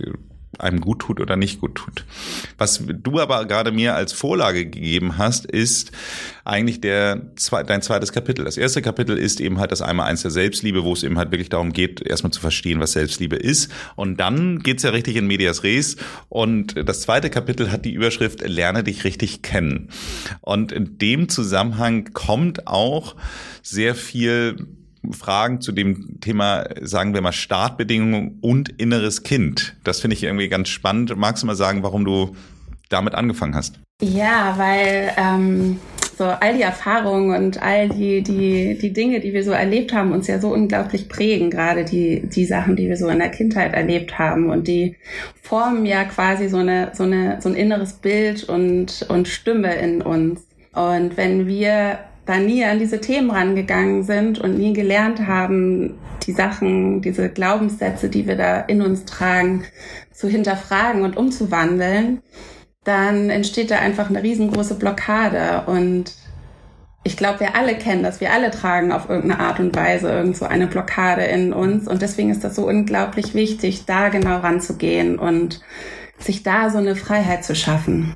einem 0.61 0.81
gut 0.81 1.01
tut 1.01 1.21
oder 1.21 1.37
nicht 1.37 1.61
gut 1.61 1.75
tut. 1.75 2.05
Was 2.59 2.83
du 2.87 3.21
aber 3.21 3.45
gerade 3.47 3.73
mir 3.73 3.95
als 3.95 4.13
Vorlage 4.13 4.65
gegeben 4.65 5.19
hast, 5.19 5.47
ist 5.47 5.93
eigentlich 6.45 6.81
der, 6.81 7.23
dein 7.67 7.83
zweites 7.83 8.13
Kapitel. 8.13 8.45
Das 8.45 8.57
erste 8.57 8.83
Kapitel 8.83 9.17
ist 9.17 9.41
eben 9.41 9.59
halt 9.59 9.73
das 9.73 9.83
einmal 9.83 10.09
eins 10.09 10.23
der 10.23 10.31
Selbstliebe, 10.31 10.85
wo 10.85 10.93
es 10.93 11.03
eben 11.03 11.19
halt 11.19 11.31
wirklich 11.31 11.49
darum 11.49 11.73
geht, 11.73 12.03
erstmal 12.03 12.33
zu 12.33 12.41
verstehen, 12.41 12.81
was 12.81 12.93
Selbstliebe 12.93 13.37
ist. 13.37 13.71
Und 13.97 14.21
dann 14.21 14.61
geht's 14.61 14.83
ja 14.83 14.91
richtig 14.91 15.17
in 15.17 15.27
Medias 15.27 15.63
Res. 15.63 15.97
Und 16.29 16.75
das 16.89 17.01
zweite 17.01 17.31
Kapitel 17.31 17.73
hat 17.73 17.85
die 17.85 17.93
Überschrift 17.93 18.47
Lerne 18.47 18.85
dich 18.85 19.05
richtig 19.05 19.43
kennen. 19.43 19.89
Und 20.41 20.73
in 20.73 20.99
dem 20.99 21.29
Zusammenhang 21.29 22.13
kommt 22.13 22.67
auch 22.67 23.17
sehr 23.63 23.95
viel 23.95 24.67
Fragen 25.13 25.61
zu 25.61 25.73
dem 25.73 26.21
Thema, 26.21 26.65
sagen 26.83 27.15
wir 27.15 27.21
mal, 27.21 27.33
Startbedingungen 27.33 28.39
und 28.41 28.69
inneres 28.69 29.23
Kind. 29.23 29.77
Das 29.85 30.01
finde 30.01 30.17
ich 30.17 30.23
irgendwie 30.23 30.49
ganz 30.49 30.69
spannend. 30.69 31.17
Magst 31.17 31.43
du 31.43 31.47
mal 31.47 31.57
sagen, 31.57 31.83
warum 31.83 32.05
du 32.05 32.37
damit 32.89 33.15
angefangen 33.15 33.55
hast? 33.55 33.81
Ja, 34.01 34.55
weil 34.57 35.13
ähm, 35.17 35.79
so 36.17 36.25
all 36.25 36.55
die 36.55 36.63
Erfahrungen 36.63 37.37
und 37.37 37.63
all 37.63 37.89
die, 37.89 38.23
die, 38.23 38.79
die 38.79 38.93
Dinge, 38.93 39.21
die 39.21 39.33
wir 39.33 39.45
so 39.45 39.51
erlebt 39.51 39.93
haben, 39.93 40.13
uns 40.13 40.27
ja 40.27 40.39
so 40.39 40.53
unglaublich 40.53 41.09
prägen, 41.09 41.51
gerade 41.51 41.85
die, 41.85 42.23
die 42.27 42.45
Sachen, 42.45 42.77
die 42.77 42.89
wir 42.89 42.97
so 42.97 43.09
in 43.09 43.19
der 43.19 43.31
Kindheit 43.31 43.75
erlebt 43.75 44.19
haben. 44.19 44.51
Und 44.51 44.69
die 44.69 44.97
formen 45.43 45.87
ja 45.87 46.05
quasi 46.05 46.49
so 46.49 46.59
eine, 46.59 46.93
so 46.95 47.05
eine, 47.05 47.41
so 47.41 47.49
ein 47.49 47.55
inneres 47.55 47.95
Bild 47.95 48.45
und, 48.45 49.07
und 49.09 49.29
Stimme 49.29 49.75
in 49.75 50.03
uns. 50.03 50.43
Und 50.73 51.17
wenn 51.17 51.47
wir 51.47 52.01
da 52.27 52.39
nie 52.39 52.65
an 52.65 52.79
diese 52.79 53.01
Themen 53.01 53.31
rangegangen 53.31 54.03
sind 54.03 54.39
und 54.39 54.59
nie 54.59 54.73
gelernt 54.73 55.27
haben, 55.27 55.99
die 56.27 56.33
Sachen, 56.33 57.03
diese 57.03 57.29
Glaubenssätze, 57.29 58.09
die 58.09 58.27
wir 58.27 58.37
da 58.37 58.61
in 58.61 58.81
uns 58.81 59.05
tragen, 59.05 59.65
zu 60.13 60.29
hinterfragen 60.29 61.03
und 61.03 61.17
umzuwandeln, 61.17 62.23
dann 62.85 63.31
entsteht 63.31 63.71
da 63.71 63.79
einfach 63.79 64.09
eine 64.09 64.23
riesengroße 64.23 64.77
Blockade. 64.77 65.65
Und 65.67 66.15
ich 67.03 67.17
glaube, 67.17 67.41
wir 67.41 67.57
alle 67.57 67.77
kennen 67.77 68.03
das. 68.03 68.21
Wir 68.21 68.33
alle 68.33 68.51
tragen 68.51 68.93
auf 68.93 69.09
irgendeine 69.09 69.41
Art 69.41 69.61
und 69.61 69.77
Weise 69.77 70.11
irgend 70.11 70.37
so 70.37 70.47
eine 70.47 70.67
Blockade 70.67 71.25
in 71.25 71.53
uns. 71.53 71.87
Und 71.89 72.01
deswegen 72.01 72.31
ist 72.31 72.45
das 72.45 72.55
so 72.55 72.67
unglaublich 72.67 73.35
wichtig, 73.35 73.85
da 73.87 74.09
genau 74.09 74.39
ranzugehen 74.39 75.19
und 75.19 75.61
sich 76.19 76.43
da 76.43 76.71
so 76.71 76.79
eine 76.79 76.97
Freiheit 76.97 77.45
zu 77.45 77.55
schaffen 77.55 78.15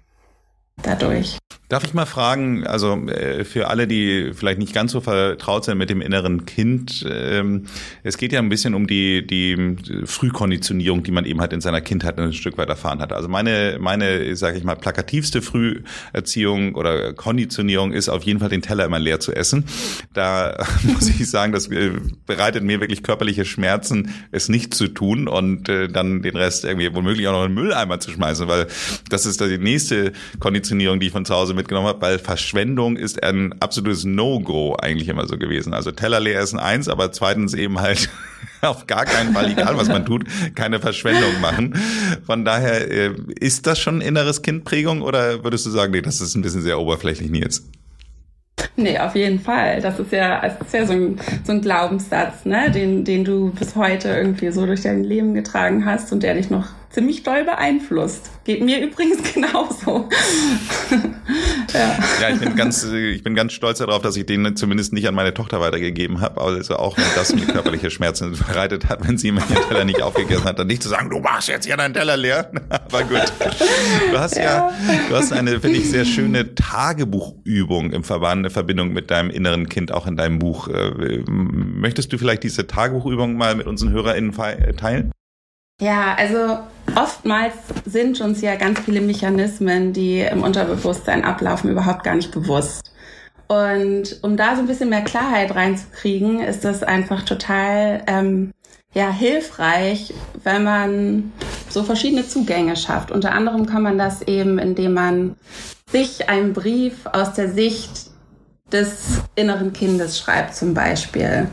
dadurch. 0.83 1.39
Darf 1.69 1.85
ich 1.85 1.93
mal 1.93 2.07
fragen, 2.07 2.67
also 2.67 2.95
äh, 3.09 3.45
für 3.45 3.69
alle, 3.69 3.87
die 3.87 4.31
vielleicht 4.33 4.59
nicht 4.59 4.73
ganz 4.73 4.93
so 4.93 5.03
vertraut 5.03 5.67
sind 5.67 5.77
mit 5.77 5.91
dem 5.91 6.01
inneren 6.01 6.47
Kind, 6.47 7.05
ähm, 7.07 7.67
es 8.03 8.17
geht 8.17 8.33
ja 8.33 8.39
ein 8.39 8.49
bisschen 8.49 8.73
um 8.75 8.87
die, 8.87 9.27
die 9.27 9.77
Frühkonditionierung, 10.07 11.03
die 11.03 11.11
man 11.11 11.27
eben 11.27 11.43
halt 11.43 11.53
in 11.53 11.61
seiner 11.61 11.83
Kindheit 11.83 12.19
ein 12.19 12.33
Stück 12.33 12.57
weit 12.57 12.71
erfahren 12.71 13.03
hat. 13.03 13.13
Also 13.13 13.29
meine, 13.29 13.77
meine, 13.81 14.35
sage 14.35 14.57
ich 14.57 14.65
mal, 14.65 14.77
plakativste 14.77 15.43
Früherziehung 15.43 16.75
oder 16.75 17.13
Konditionierung 17.13 17.93
ist 17.93 18.09
auf 18.09 18.23
jeden 18.23 18.41
Fall 18.41 18.49
den 18.49 18.63
Teller 18.63 18.87
immer 18.87 18.99
leer 18.99 19.21
zu 19.21 19.33
essen. 19.33 19.65
Da 20.15 20.65
muss 20.85 21.11
ich 21.11 21.29
sagen, 21.29 21.53
das 21.53 21.69
äh, 21.69 21.93
bereitet 22.25 22.65
mir 22.65 22.81
wirklich 22.81 23.03
körperliche 23.03 23.45
Schmerzen, 23.45 24.15
es 24.31 24.49
nicht 24.49 24.73
zu 24.73 24.89
tun 24.89 25.29
und 25.29 25.69
äh, 25.69 25.89
dann 25.89 26.23
den 26.23 26.35
Rest 26.35 26.65
irgendwie 26.65 26.95
womöglich 26.95 27.29
auch 27.29 27.33
noch 27.33 27.45
in 27.45 27.55
den 27.55 27.63
Mülleimer 27.63 28.01
zu 28.01 28.11
schmeißen, 28.11 28.49
weil 28.49 28.69
das 29.11 29.27
ist 29.27 29.43
die 29.43 29.59
nächste 29.59 30.13
Konditionierung, 30.41 30.99
die 30.99 31.09
ich 31.09 31.13
von 31.13 31.27
zu 31.27 31.35
Hause 31.35 31.58
mitgenommen 31.59 31.89
habe, 31.89 32.01
weil 32.01 32.19
Verschwendung 32.19 32.97
ist 32.97 33.23
ein 33.23 33.55
absolutes 33.61 34.05
No-Go 34.05 34.77
eigentlich 34.77 35.09
immer 35.09 35.27
so 35.27 35.37
gewesen. 35.37 35.75
Also 35.75 35.91
Teller 35.91 36.21
leer 36.21 36.41
essen 36.41 36.59
eins, 36.59 36.89
aber 36.89 37.13
zweitens 37.13 37.53
eben 37.55 37.81
halt 37.81 38.09
auf 38.63 38.87
gar 38.87 39.05
keinen 39.05 39.35
Fall, 39.35 39.51
egal 39.51 39.77
was 39.77 39.89
man 39.89 40.07
tut, 40.07 40.25
keine 40.55 40.81
Verschwendung 40.81 41.41
machen. 41.41 41.75
Von 42.25 42.45
daher, 42.45 42.91
äh, 42.91 43.15
ist 43.39 43.67
das 43.67 43.79
schon 43.79 44.01
inneres 44.01 44.43
Kindprägung 44.43 45.03
oder 45.03 45.45
würdest 45.45 45.67
du 45.67 45.71
sagen, 45.71 45.93
nee, 45.93 46.03
das 46.03 46.21
ist 46.21 46.35
ein 46.35 46.43
bisschen 46.43 46.63
sehr 46.63 46.79
oberflächlich, 46.79 47.31
Nils? 47.31 47.65
Nee, 48.77 48.99
auf 48.99 49.15
jeden 49.15 49.41
Fall. 49.41 49.81
Das 49.81 49.99
ist 49.99 50.13
ja, 50.13 50.41
das 50.41 50.55
ist 50.61 50.75
ja 50.75 50.87
so 50.87 50.93
ein, 50.93 51.21
so 51.45 51.53
ein 51.53 51.61
Glaubenssatz, 51.61 52.45
ne, 52.45 52.71
den, 52.71 53.05
den 53.05 53.25
du 53.25 53.51
bis 53.51 53.75
heute 53.77 54.09
irgendwie 54.09 54.51
so 54.51 54.67
durch 54.67 54.83
dein 54.83 55.05
Leben 55.05 55.35
getragen 55.35 55.85
hast 55.85 56.13
und 56.13 56.23
der 56.23 56.35
dich 56.35 56.51
noch 56.51 56.67
ziemlich 56.91 57.23
doll 57.23 57.45
beeinflusst. 57.45 58.31
Geht 58.45 58.63
mir 58.63 58.81
übrigens 58.85 59.19
genauso. 59.35 60.09
ja. 61.75 61.99
ja, 62.21 62.31
ich 62.33 62.41
bin 62.41 62.57
ganz, 62.57 62.85
ich 62.85 63.23
bin 63.23 63.35
ganz 63.35 63.53
stolz 63.53 63.79
darauf, 63.79 64.03
dass 64.03 64.17
ich 64.17 64.27
den 64.27 64.57
zumindest 64.57 64.93
nicht 64.93 65.07
an 65.07 65.15
meine 65.15 65.35
Tochter 65.35 65.61
weitergegeben 65.61 66.21
habe. 66.21 66.41
Also 66.41 66.77
auch 66.77 66.97
wenn 66.97 67.05
das 67.15 67.35
mir 67.35 67.47
körperliche 67.47 67.91
Schmerzen 67.91 68.33
bereitet 68.49 68.89
hat, 68.89 69.07
wenn 69.07 69.19
sie 69.19 69.33
mir 69.33 69.43
den 69.43 69.69
Teller 69.69 69.85
nicht 69.85 70.03
aufgegessen 70.03 70.45
hat, 70.45 70.59
dann 70.59 70.67
nicht 70.67 70.83
zu 70.83 70.89
sagen, 70.89 71.11
du 71.11 71.19
machst 71.21 71.49
jetzt 71.49 71.67
hier 71.67 71.77
deinen 71.77 71.95
Teller 71.95 72.17
leer. 72.17 72.51
Aber 72.71 73.03
gut. 73.03 73.33
Du 74.11 74.19
hast 74.19 74.37
ja, 74.37 74.43
ja 74.43 74.73
du 75.09 75.17
hast 75.17 75.33
eine, 75.33 75.61
finde 75.61 75.79
ich, 75.79 75.91
sehr 75.91 76.05
schöne 76.05 76.55
Tagebuchübung 76.55 77.93
im 77.93 78.05
Verband, 78.05 78.47
in 78.47 78.51
Verbindung 78.51 78.93
mit 78.93 79.11
deinem 79.11 79.31
inneren 79.31 79.69
Kind 79.69 79.93
auch 79.93 80.07
in 80.07 80.17
deinem 80.17 80.39
Buch. 80.39 80.69
Äh, 80.69 81.23
möchtest 81.29 82.13
du 82.13 82.19
vielleicht 82.19 82.43
diese 82.43 82.67
Tagebuchübung 82.67 83.37
mal 83.37 83.55
mit 83.55 83.67
unseren 83.67 83.91
HörerInnen 83.91 84.35
teilen? 84.77 85.13
Ja, 85.81 86.15
also 86.17 86.59
oftmals 86.97 87.55
sind 87.85 88.21
uns 88.21 88.41
ja 88.41 88.57
ganz 88.57 88.81
viele 88.81 89.01
Mechanismen, 89.01 89.93
die 89.93 90.21
im 90.21 90.43
Unterbewusstsein 90.43 91.25
ablaufen, 91.25 91.71
überhaupt 91.71 92.03
gar 92.03 92.17
nicht 92.17 92.33
bewusst. 92.33 92.91
Und 93.47 94.19
um 94.23 94.37
da 94.37 94.57
so 94.57 94.63
ein 94.63 94.67
bisschen 94.67 94.91
mehr 94.91 95.05
Klarheit 95.05 95.55
reinzukriegen, 95.55 96.41
ist 96.41 96.65
das 96.65 96.83
einfach 96.83 97.23
total 97.23 98.03
ähm, 98.07 98.53
ja, 98.93 99.11
hilfreich, 99.11 100.13
wenn 100.43 100.65
man 100.65 101.33
so 101.71 101.85
verschiedene 101.85 102.27
Zugänge 102.27 102.77
schafft. 102.77 103.11
Unter 103.11 103.33
anderem 103.33 103.67
kann 103.67 103.83
man 103.83 103.99
das 103.99 104.23
eben, 104.23 104.59
indem 104.59 104.95
man 104.95 105.37
sich 105.91 106.29
einen 106.29 106.53
Brief 106.53 107.07
aus 107.07 107.35
der 107.35 107.51
Sicht 107.51 108.11
des 108.73 109.21
inneren 109.37 109.73
Kindes 109.73 110.19
schreibt 110.19 110.55
zum 110.55 110.75
Beispiel. 110.75 111.49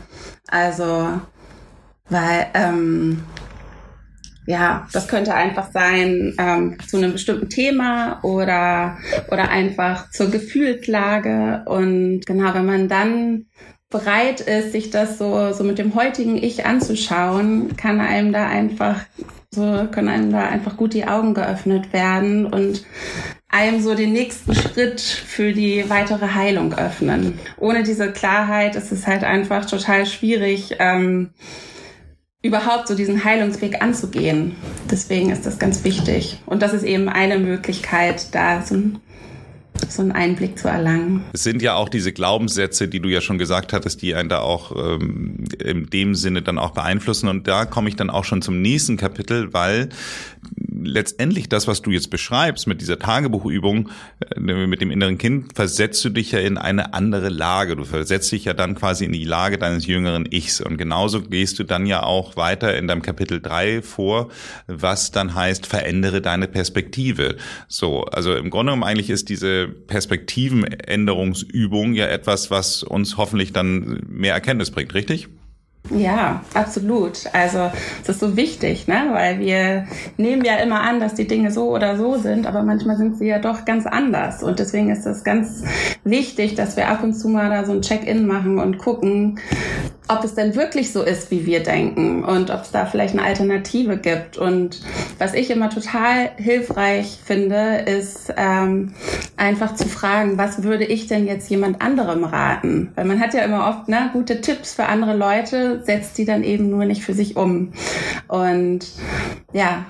Also, 0.48 1.20
weil 2.08 2.46
ähm, 2.54 3.22
ja, 4.46 4.86
das 4.92 5.08
könnte 5.08 5.34
einfach 5.34 5.70
sein 5.72 6.34
ähm, 6.38 6.78
zu 6.86 6.96
einem 6.96 7.12
bestimmten 7.12 7.50
Thema 7.50 8.20
oder, 8.22 8.96
oder 9.30 9.50
einfach 9.50 10.10
zur 10.10 10.30
Gefühlslage. 10.30 11.64
Und 11.66 12.24
genau, 12.26 12.54
wenn 12.54 12.66
man 12.66 12.88
dann 12.88 13.46
bereit 13.90 14.40
ist, 14.40 14.72
sich 14.72 14.90
das 14.90 15.18
so, 15.18 15.52
so 15.52 15.64
mit 15.64 15.78
dem 15.78 15.94
heutigen 15.94 16.36
Ich 16.36 16.64
anzuschauen, 16.64 17.76
kann 17.76 18.00
einem 18.00 18.32
da 18.32 18.46
einfach, 18.46 19.00
so 19.50 19.86
können 19.90 20.08
einem 20.08 20.30
da 20.30 20.46
einfach 20.46 20.76
gut 20.76 20.94
die 20.94 21.06
Augen 21.06 21.34
geöffnet 21.34 21.92
werden 21.92 22.46
und 22.46 22.84
einem 23.48 23.80
so 23.80 23.94
den 23.94 24.12
nächsten 24.12 24.54
Schritt 24.54 25.00
für 25.00 25.52
die 25.52 25.88
weitere 25.88 26.34
Heilung 26.34 26.74
öffnen. 26.74 27.38
Ohne 27.58 27.82
diese 27.82 28.12
Klarheit 28.12 28.76
ist 28.76 28.92
es 28.92 29.06
halt 29.06 29.24
einfach 29.24 29.64
total 29.64 30.04
schwierig, 30.06 30.76
ähm, 30.78 31.30
überhaupt 32.46 32.88
so 32.88 32.94
diesen 32.94 33.24
Heilungsweg 33.24 33.82
anzugehen. 33.82 34.56
Deswegen 34.90 35.30
ist 35.30 35.44
das 35.44 35.58
ganz 35.58 35.84
wichtig. 35.84 36.38
Und 36.46 36.62
das 36.62 36.72
ist 36.72 36.84
eben 36.84 37.08
eine 37.08 37.38
Möglichkeit, 37.38 38.34
da 38.34 38.62
so 38.62 38.76
ein 38.76 39.00
so 39.88 40.02
einen 40.02 40.12
Einblick 40.12 40.58
zu 40.58 40.68
erlangen. 40.68 41.24
Es 41.32 41.42
sind 41.42 41.62
ja 41.62 41.74
auch 41.74 41.88
diese 41.88 42.12
Glaubenssätze, 42.12 42.88
die 42.88 43.00
du 43.00 43.08
ja 43.08 43.20
schon 43.20 43.38
gesagt 43.38 43.72
hattest, 43.72 44.02
die 44.02 44.14
einen 44.14 44.28
da 44.28 44.40
auch 44.40 44.74
ähm, 44.76 45.44
in 45.58 45.86
dem 45.86 46.14
Sinne 46.14 46.42
dann 46.42 46.58
auch 46.58 46.70
beeinflussen. 46.70 47.28
Und 47.28 47.48
da 47.48 47.64
komme 47.64 47.88
ich 47.88 47.96
dann 47.96 48.10
auch 48.10 48.24
schon 48.24 48.42
zum 48.42 48.60
nächsten 48.60 48.96
Kapitel, 48.96 49.52
weil 49.52 49.88
letztendlich 50.86 51.48
das, 51.48 51.66
was 51.66 51.82
du 51.82 51.90
jetzt 51.90 52.10
beschreibst 52.10 52.66
mit 52.66 52.80
dieser 52.80 52.98
Tagebuchübung, 52.98 53.90
äh, 54.34 54.40
mit 54.40 54.80
dem 54.80 54.90
inneren 54.90 55.18
Kind, 55.18 55.54
versetzt 55.54 56.04
du 56.04 56.10
dich 56.10 56.32
ja 56.32 56.40
in 56.40 56.58
eine 56.58 56.94
andere 56.94 57.28
Lage. 57.28 57.76
Du 57.76 57.84
versetzt 57.84 58.30
dich 58.32 58.44
ja 58.44 58.54
dann 58.54 58.74
quasi 58.74 59.04
in 59.04 59.12
die 59.12 59.24
Lage 59.24 59.58
deines 59.58 59.86
jüngeren 59.86 60.26
Ichs. 60.30 60.60
Und 60.60 60.76
genauso 60.76 61.22
gehst 61.22 61.58
du 61.58 61.64
dann 61.64 61.86
ja 61.86 62.02
auch 62.02 62.36
weiter 62.36 62.76
in 62.76 62.86
deinem 62.88 63.02
Kapitel 63.02 63.40
drei 63.40 63.82
vor, 63.82 64.28
was 64.66 65.10
dann 65.10 65.34
heißt, 65.34 65.66
verändere 65.66 66.20
deine 66.20 66.48
Perspektive. 66.48 67.36
So, 67.68 68.04
also 68.04 68.34
im 68.34 68.50
Grunde 68.50 68.72
genommen 68.72 68.84
eigentlich 68.84 69.10
ist 69.10 69.28
diese 69.28 69.65
Perspektivenänderungsübung 69.68 71.94
ja 71.94 72.06
etwas, 72.06 72.50
was 72.50 72.82
uns 72.82 73.16
hoffentlich 73.16 73.52
dann 73.52 74.02
mehr 74.08 74.34
Erkenntnis 74.34 74.70
bringt, 74.70 74.94
richtig? 74.94 75.28
Ja, 75.90 76.42
absolut. 76.54 77.24
Also 77.32 77.70
es 78.02 78.08
ist 78.08 78.20
so 78.20 78.36
wichtig, 78.36 78.88
ne? 78.88 79.08
weil 79.12 79.38
wir 79.38 79.86
nehmen 80.16 80.44
ja 80.44 80.56
immer 80.56 80.80
an, 80.80 81.00
dass 81.00 81.14
die 81.14 81.26
Dinge 81.26 81.52
so 81.52 81.70
oder 81.70 81.96
so 81.96 82.18
sind, 82.18 82.46
aber 82.46 82.62
manchmal 82.62 82.96
sind 82.96 83.18
sie 83.18 83.26
ja 83.26 83.38
doch 83.38 83.64
ganz 83.64 83.86
anders. 83.86 84.42
Und 84.42 84.58
deswegen 84.58 84.90
ist 84.90 85.06
es 85.06 85.22
ganz 85.22 85.62
wichtig, 86.04 86.54
dass 86.54 86.76
wir 86.76 86.88
ab 86.88 87.02
und 87.02 87.14
zu 87.14 87.28
mal 87.28 87.50
da 87.50 87.64
so 87.64 87.72
ein 87.72 87.82
Check-in 87.82 88.26
machen 88.26 88.58
und 88.58 88.78
gucken, 88.78 89.38
ob 90.08 90.24
es 90.24 90.34
denn 90.34 90.54
wirklich 90.54 90.92
so 90.92 91.02
ist, 91.02 91.30
wie 91.30 91.46
wir 91.46 91.62
denken 91.62 92.24
und 92.24 92.50
ob 92.50 92.62
es 92.62 92.70
da 92.70 92.86
vielleicht 92.86 93.14
eine 93.14 93.26
Alternative 93.26 93.96
gibt. 93.96 94.38
Und 94.38 94.80
was 95.18 95.34
ich 95.34 95.50
immer 95.50 95.70
total 95.70 96.30
hilfreich 96.36 97.18
finde, 97.24 97.78
ist 97.86 98.32
ähm, 98.36 98.92
einfach 99.36 99.74
zu 99.74 99.88
fragen, 99.88 100.38
was 100.38 100.62
würde 100.62 100.84
ich 100.84 101.08
denn 101.08 101.26
jetzt 101.26 101.50
jemand 101.50 101.82
anderem 101.82 102.24
raten? 102.24 102.92
Weil 102.94 103.04
man 103.04 103.20
hat 103.20 103.34
ja 103.34 103.42
immer 103.42 103.68
oft 103.68 103.88
ne, 103.88 104.10
gute 104.12 104.40
Tipps 104.40 104.74
für 104.74 104.86
andere 104.86 105.16
Leute, 105.16 105.82
setzt 105.84 106.18
die 106.18 106.24
dann 106.24 106.44
eben 106.44 106.70
nur 106.70 106.84
nicht 106.84 107.02
für 107.02 107.14
sich 107.14 107.36
um. 107.36 107.72
Und 108.28 108.86
ja, 109.52 109.86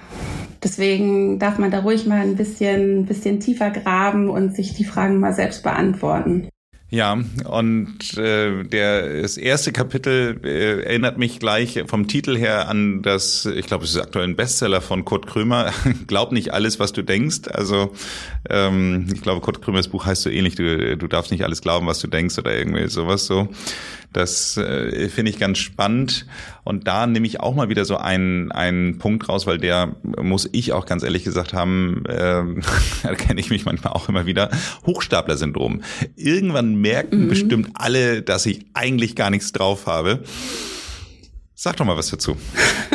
deswegen 0.62 1.38
darf 1.38 1.58
man 1.58 1.70
da 1.70 1.80
ruhig 1.80 2.06
mal 2.06 2.20
ein 2.20 2.37
bisschen, 2.37 3.04
bisschen 3.04 3.40
tiefer 3.40 3.70
graben 3.70 4.30
und 4.30 4.56
sich 4.56 4.75
die 4.75 4.85
Fragen 4.85 5.20
mal 5.20 5.35
selbst 5.35 5.62
beantworten. 5.62 6.49
Ja, 6.88 7.19
und 7.45 8.16
äh, 8.16 8.62
der, 8.62 9.23
das 9.23 9.37
erste 9.37 9.73
Kapitel 9.73 10.40
äh, 10.45 10.83
erinnert 10.85 11.19
mich 11.19 11.40
gleich 11.40 11.83
vom 11.88 12.07
Titel 12.07 12.37
her 12.37 12.69
an 12.69 13.02
das, 13.02 13.45
ich 13.45 13.66
glaube, 13.66 13.85
es 13.85 13.90
ist 13.90 14.00
aktuell 14.00 14.25
ein 14.25 14.37
Bestseller 14.37 14.81
von 14.81 15.05
Kurt 15.05 15.26
Krömer. 15.26 15.73
Glaub 16.07 16.31
nicht 16.31 16.55
alles, 16.55 16.78
was 16.78 16.93
du 16.93 17.02
denkst. 17.02 17.49
Also 17.52 17.93
ähm, 18.49 19.09
ich 19.12 19.21
glaube, 19.21 19.40
Kurt 19.40 19.62
Krömers 19.62 19.88
Buch 19.88 20.07
heißt 20.07 20.23
so 20.23 20.31
ähnlich, 20.31 20.55
du, 20.55 20.97
du 20.97 21.09
darfst 21.09 21.33
nicht 21.33 21.43
alles 21.43 21.61
glauben, 21.61 21.88
was 21.88 21.99
du 21.99 22.07
denkst 22.07 22.38
oder 22.38 22.57
irgendwie 22.57 22.87
sowas 22.87 23.26
so. 23.26 23.49
Das 24.16 24.56
äh, 24.56 25.11
finde 25.11 25.30
ich 25.30 25.38
ganz 25.38 25.58
spannend. 25.58 26.25
Und 26.64 26.87
da 26.87 27.06
nehme 27.06 27.26
ich 27.26 27.40
auch 27.40 27.54
mal 27.54 27.68
wieder 27.68 27.85
so 27.85 27.99
einen, 27.99 28.50
einen 28.50 28.96
Punkt 28.96 29.28
raus, 29.28 29.46
weil 29.46 29.58
der 29.58 29.94
muss 30.02 30.49
ich 30.52 30.73
auch 30.73 30.87
ganz 30.87 31.02
ehrlich 31.02 31.23
gesagt 31.23 31.52
haben, 31.52 32.02
äh, 32.06 32.42
da 33.02 33.14
kenne 33.14 33.38
ich 33.38 33.50
mich 33.50 33.66
manchmal 33.66 33.92
auch 33.92 34.08
immer 34.08 34.25
wieder, 34.25 34.49
Hochstapler-Syndrom. 34.87 35.82
Irgendwann 36.16 36.76
merken 36.76 37.25
mhm. 37.25 37.28
bestimmt 37.28 37.68
alle, 37.75 38.23
dass 38.23 38.46
ich 38.46 38.64
eigentlich 38.73 39.16
gar 39.16 39.28
nichts 39.28 39.52
drauf 39.52 39.87
habe. 39.87 40.23
Sag 41.54 41.76
doch 41.76 41.85
mal 41.85 41.99
was 41.99 42.08
dazu. 42.08 42.38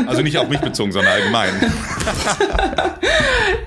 Also 0.07 0.23
nicht 0.23 0.39
auf 0.39 0.49
mich 0.49 0.59
bezogen, 0.59 0.91
sondern 0.91 1.13
allgemein. 1.13 1.53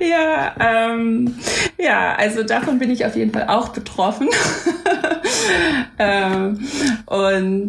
ja, 0.00 0.54
ähm, 0.58 1.37
ja, 1.78 2.16
also 2.16 2.42
davon 2.42 2.80
bin 2.80 2.90
ich 2.90 3.06
auf 3.06 3.14
jeden 3.14 3.32
Fall 3.32 3.46
auch 3.46 3.68
betroffen. 3.68 4.28
ähm, 5.98 6.66
und 7.06 7.68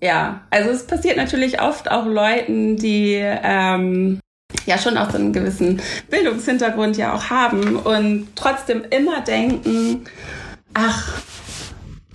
ja, 0.00 0.42
also 0.50 0.70
es 0.70 0.86
passiert 0.86 1.16
natürlich 1.16 1.60
oft 1.60 1.90
auch 1.90 2.06
Leuten, 2.06 2.76
die 2.76 3.14
ähm, 3.22 4.20
ja 4.66 4.78
schon 4.78 4.96
auch 4.96 5.10
so 5.10 5.18
einen 5.18 5.32
gewissen 5.32 5.80
Bildungshintergrund 6.10 6.96
ja 6.96 7.14
auch 7.14 7.30
haben 7.30 7.76
und 7.76 8.28
trotzdem 8.34 8.84
immer 8.90 9.20
denken, 9.20 10.04
ach, 10.74 11.20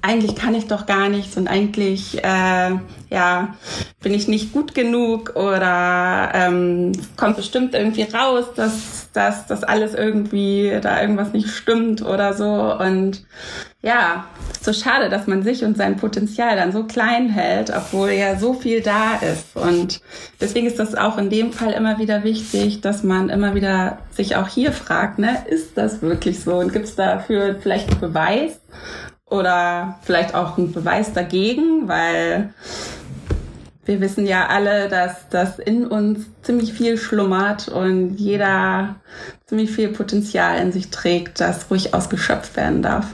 eigentlich 0.03 0.36
kann 0.36 0.53
ich 0.53 0.67
doch 0.67 0.86
gar 0.86 1.07
nichts 1.07 1.38
und 1.38 1.48
eigentlich 1.48 2.24
äh, 2.24 2.72
ja 3.10 3.55
bin 4.01 4.13
ich 4.13 4.27
nicht 4.27 4.51
gut 4.51 4.75
genug 4.75 5.36
oder 5.38 6.29
ähm, 6.33 6.91
kommt 7.15 7.38
bestimmt 7.38 7.74
irgendwie 7.74 8.03
raus, 8.03 8.48
dass, 8.53 9.10
dass 9.13 9.48
das 9.48 9.63
alles 9.63 9.93
irgendwie 9.93 10.77
da 10.81 11.01
irgendwas 11.01 11.31
nicht 11.31 11.50
stimmt 11.50 12.01
oder 12.01 12.33
so 12.33 12.77
und 12.77 13.25
ja, 13.81 14.25
so 14.62 14.72
schade, 14.72 15.10
dass 15.10 15.27
man 15.27 15.43
sich 15.43 15.63
und 15.63 15.75
sein 15.75 15.98
Potenzial 15.98 16.55
dann 16.55 16.72
so 16.72 16.86
klein 16.86 17.29
hält, 17.29 17.69
obwohl 17.69 18.12
ja 18.12 18.38
so 18.38 18.53
viel 18.53 18.81
da 18.81 19.15
ist. 19.15 19.57
Und 19.57 20.00
deswegen 20.39 20.67
ist 20.67 20.79
das 20.79 20.95
auch 20.95 21.17
in 21.17 21.29
dem 21.29 21.51
Fall 21.51 21.74
immer 21.74 22.00
wieder 22.00 22.24
wichtig, 22.24 22.79
dass 22.79 23.03
man 23.03 23.27
immer 23.27 23.55
wieder 23.55 24.00
sich 24.12 24.38
auch 24.38 24.48
hier 24.48 24.72
fragt, 24.72 25.19
ne, 25.19 25.45
ist 25.50 25.77
das 25.77 26.01
wirklich 26.01 26.39
so? 26.41 26.55
Und 26.55 26.72
gibt 26.72 26.86
es 26.86 26.95
dafür 26.95 27.57
vielleicht 27.62 27.91
einen 27.91 28.00
Beweis? 28.00 28.62
Oder 29.34 29.98
vielleicht 30.04 30.36
auch 30.36 30.58
ein 30.60 30.72
Beweis 30.72 31.12
dagegen, 31.12 31.88
weil 31.88 32.54
wir 33.84 34.00
wissen 34.00 34.28
ja 34.28 34.48
alle, 34.48 34.88
dass 34.90 35.28
das 35.30 35.58
in 35.58 35.88
uns 35.88 36.28
ziemlich 36.44 36.72
viel 36.72 36.98
schlummert 36.98 37.68
und 37.68 38.16
jeder 38.18 38.96
ziemlich 39.48 39.72
viel 39.72 39.90
Potenzial 39.90 40.60
in 40.60 40.72
sich 40.72 40.90
trägt, 40.92 41.42
das 41.42 41.70
ruhig 41.72 41.96
ausgeschöpft 41.96 42.56
werden 42.56 42.84
darf. 42.84 43.13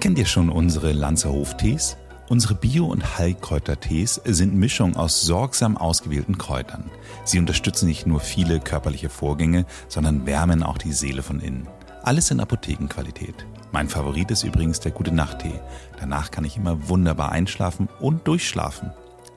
Kennt 0.00 0.18
ihr 0.18 0.26
schon 0.26 0.50
unsere 0.50 0.90
Lanzerhof-Tees? 0.90 1.96
Unsere 2.28 2.54
Bio- 2.54 2.86
und 2.86 3.18
Heilkräuter-Tees 3.18 4.22
sind 4.24 4.54
Mischung 4.54 4.96
aus 4.96 5.22
sorgsam 5.22 5.76
ausgewählten 5.76 6.36
Kräutern. 6.36 6.90
Sie 7.24 7.38
unterstützen 7.38 7.86
nicht 7.86 8.06
nur 8.06 8.18
viele 8.18 8.58
körperliche 8.58 9.08
Vorgänge, 9.08 9.66
sondern 9.86 10.26
wärmen 10.26 10.64
auch 10.64 10.78
die 10.78 10.92
Seele 10.92 11.22
von 11.22 11.38
innen. 11.40 11.68
Alles 12.04 12.32
in 12.32 12.40
Apothekenqualität. 12.40 13.46
Mein 13.70 13.88
Favorit 13.88 14.30
ist 14.32 14.42
übrigens 14.42 14.80
der 14.80 14.90
gute 14.90 15.14
Nachttee. 15.14 15.60
Danach 16.00 16.32
kann 16.32 16.44
ich 16.44 16.56
immer 16.56 16.88
wunderbar 16.88 17.30
einschlafen 17.30 17.88
und 18.00 18.26
durchschlafen. 18.26 18.90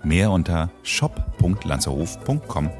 Mehr 0.03 0.31
unter 0.31 0.71
shop.lanzerhof.com. 0.81 2.71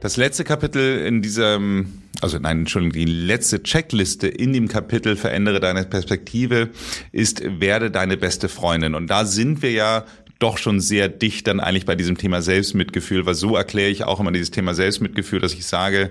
Das 0.00 0.16
letzte 0.16 0.44
Kapitel 0.44 1.04
in 1.04 1.20
diesem, 1.20 2.00
also 2.22 2.38
nein, 2.38 2.60
Entschuldigung, 2.60 2.94
die 2.94 3.04
letzte 3.04 3.62
Checkliste 3.62 4.26
in 4.26 4.54
dem 4.54 4.68
Kapitel 4.68 5.16
Verändere 5.16 5.60
deine 5.60 5.84
Perspektive 5.84 6.70
ist 7.12 7.42
Werde 7.60 7.90
deine 7.90 8.16
beste 8.16 8.48
Freundin. 8.48 8.94
Und 8.94 9.08
da 9.08 9.26
sind 9.26 9.60
wir 9.60 9.72
ja 9.72 10.06
doch 10.38 10.56
schon 10.56 10.80
sehr 10.80 11.10
dicht 11.10 11.46
dann 11.46 11.60
eigentlich 11.60 11.84
bei 11.84 11.94
diesem 11.94 12.16
Thema 12.16 12.40
Selbstmitgefühl, 12.40 13.26
weil 13.26 13.34
so 13.34 13.54
erkläre 13.54 13.90
ich 13.90 14.04
auch 14.04 14.18
immer 14.18 14.32
dieses 14.32 14.50
Thema 14.50 14.72
Selbstmitgefühl, 14.72 15.40
dass 15.40 15.52
ich 15.52 15.66
sage, 15.66 16.10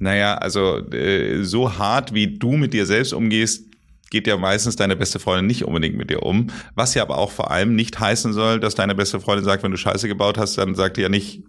naja, 0.00 0.34
also 0.36 0.78
äh, 0.92 1.44
so 1.44 1.78
hart 1.78 2.14
wie 2.14 2.38
du 2.38 2.56
mit 2.56 2.72
dir 2.72 2.86
selbst 2.86 3.12
umgehst, 3.12 3.66
geht 4.10 4.26
ja 4.26 4.36
meistens 4.36 4.74
deine 4.74 4.96
beste 4.96 5.20
Freundin 5.20 5.46
nicht 5.46 5.64
unbedingt 5.64 5.96
mit 5.96 6.10
dir 6.10 6.22
um. 6.22 6.48
Was 6.74 6.94
ja 6.94 7.02
aber 7.02 7.18
auch 7.18 7.30
vor 7.30 7.50
allem 7.50 7.76
nicht 7.76 8.00
heißen 8.00 8.32
soll, 8.32 8.58
dass 8.58 8.74
deine 8.74 8.94
beste 8.94 9.20
Freundin 9.20 9.44
sagt, 9.44 9.62
wenn 9.62 9.70
du 9.70 9.76
Scheiße 9.76 10.08
gebaut 10.08 10.38
hast, 10.38 10.58
dann 10.58 10.74
sagt 10.74 10.96
die 10.96 11.02
ja 11.02 11.08
nicht, 11.08 11.44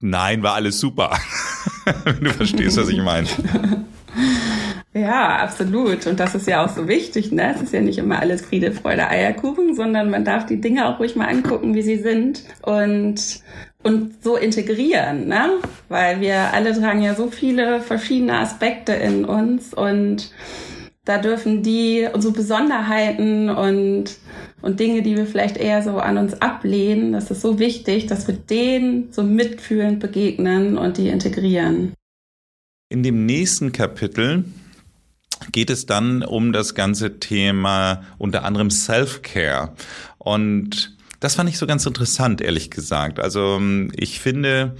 nein, 0.00 0.42
war 0.42 0.54
alles 0.54 0.80
super. 0.80 1.16
wenn 2.04 2.24
du 2.24 2.30
verstehst, 2.30 2.76
was 2.76 2.88
ich 2.88 3.00
meine. 3.00 3.28
Ja, 4.92 5.36
absolut. 5.36 6.06
Und 6.06 6.18
das 6.18 6.34
ist 6.34 6.48
ja 6.48 6.64
auch 6.64 6.68
so 6.68 6.88
wichtig. 6.88 7.30
Ne? 7.30 7.54
Es 7.54 7.62
ist 7.62 7.72
ja 7.72 7.80
nicht 7.80 7.98
immer 7.98 8.18
alles 8.18 8.42
Friede, 8.42 8.72
Freude, 8.72 9.08
Eierkuchen, 9.08 9.76
sondern 9.76 10.10
man 10.10 10.24
darf 10.24 10.44
die 10.44 10.60
Dinge 10.60 10.86
auch 10.86 10.98
ruhig 10.98 11.14
mal 11.14 11.28
angucken, 11.28 11.74
wie 11.74 11.82
sie 11.82 11.98
sind 11.98 12.42
und, 12.62 13.42
und 13.88 14.22
so 14.22 14.36
integrieren. 14.36 15.28
Ne? 15.28 15.60
Weil 15.88 16.20
wir 16.20 16.52
alle 16.52 16.78
tragen 16.78 17.02
ja 17.02 17.14
so 17.14 17.30
viele 17.30 17.80
verschiedene 17.80 18.38
Aspekte 18.38 18.92
in 18.92 19.24
uns 19.24 19.74
und 19.74 20.30
da 21.04 21.16
dürfen 21.16 21.62
die 21.62 22.06
unsere 22.12 22.34
Besonderheiten 22.34 23.48
und, 23.48 24.18
und 24.60 24.78
Dinge, 24.78 25.00
die 25.00 25.16
wir 25.16 25.24
vielleicht 25.24 25.56
eher 25.56 25.82
so 25.82 25.98
an 25.98 26.18
uns 26.18 26.34
ablehnen, 26.42 27.12
das 27.12 27.30
ist 27.30 27.40
so 27.40 27.58
wichtig, 27.58 28.06
dass 28.06 28.28
wir 28.28 28.34
denen 28.34 29.10
so 29.10 29.22
mitfühlend 29.22 30.00
begegnen 30.00 30.76
und 30.76 30.98
die 30.98 31.08
integrieren. 31.08 31.94
In 32.90 33.02
dem 33.02 33.24
nächsten 33.24 33.72
Kapitel 33.72 34.44
geht 35.50 35.70
es 35.70 35.86
dann 35.86 36.22
um 36.22 36.52
das 36.52 36.74
ganze 36.74 37.20
Thema 37.20 38.02
unter 38.18 38.44
anderem 38.44 38.70
Self-Care. 38.70 39.72
Und 40.18 40.97
das 41.20 41.34
fand 41.34 41.50
ich 41.50 41.58
so 41.58 41.66
ganz 41.66 41.84
interessant, 41.86 42.40
ehrlich 42.40 42.70
gesagt. 42.70 43.20
Also 43.20 43.60
ich 43.96 44.20
finde, 44.20 44.76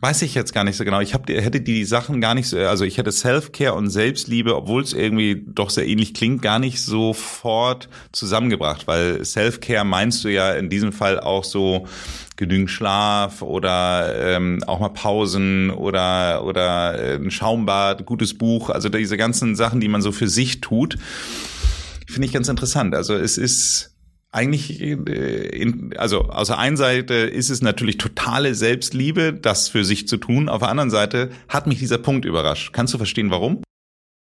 Weiß 0.00 0.22
ich 0.22 0.34
jetzt 0.34 0.52
gar 0.52 0.64
nicht 0.64 0.76
so 0.76 0.84
genau. 0.84 1.00
Ich 1.00 1.14
hab, 1.14 1.28
hätte 1.28 1.60
die 1.60 1.84
Sachen 1.84 2.20
gar 2.20 2.34
nicht 2.34 2.48
so, 2.48 2.58
also 2.58 2.84
ich 2.84 2.98
hätte 2.98 3.12
Self-Care 3.12 3.74
und 3.74 3.90
Selbstliebe, 3.90 4.56
obwohl 4.56 4.82
es 4.82 4.92
irgendwie 4.92 5.44
doch 5.46 5.70
sehr 5.70 5.86
ähnlich 5.86 6.14
klingt, 6.14 6.42
gar 6.42 6.58
nicht 6.58 6.80
sofort 6.80 7.88
zusammengebracht, 8.12 8.86
weil 8.86 9.24
Self-Care 9.24 9.84
meinst 9.84 10.24
du 10.24 10.28
ja 10.28 10.52
in 10.52 10.68
diesem 10.70 10.92
Fall 10.92 11.20
auch 11.20 11.44
so 11.44 11.86
genügend 12.36 12.70
Schlaf 12.70 13.42
oder 13.42 14.36
ähm, 14.36 14.62
auch 14.66 14.80
mal 14.80 14.88
Pausen 14.88 15.70
oder 15.70 16.44
oder 16.44 17.16
ein 17.16 17.30
Schaumbad, 17.30 18.04
gutes 18.04 18.36
Buch, 18.36 18.70
also 18.70 18.88
diese 18.88 19.16
ganzen 19.16 19.54
Sachen, 19.54 19.80
die 19.80 19.88
man 19.88 20.02
so 20.02 20.12
für 20.12 20.28
sich 20.28 20.60
tut, 20.60 20.98
finde 22.06 22.26
ich 22.26 22.32
ganz 22.32 22.48
interessant. 22.48 22.94
Also 22.94 23.14
es 23.14 23.38
ist 23.38 23.91
eigentlich, 24.32 24.80
äh, 24.80 24.94
in, 24.94 25.94
also 25.96 26.22
aus 26.22 26.48
der 26.48 26.58
einen 26.58 26.76
Seite 26.76 27.14
ist 27.14 27.50
es 27.50 27.62
natürlich 27.62 27.98
totale 27.98 28.54
Selbstliebe, 28.54 29.32
das 29.34 29.68
für 29.68 29.84
sich 29.84 30.08
zu 30.08 30.16
tun. 30.16 30.48
Auf 30.48 30.60
der 30.60 30.68
anderen 30.68 30.90
Seite 30.90 31.30
hat 31.48 31.66
mich 31.66 31.78
dieser 31.78 31.98
Punkt 31.98 32.24
überrascht. 32.24 32.72
Kannst 32.72 32.94
du 32.94 32.98
verstehen, 32.98 33.30
warum? 33.30 33.62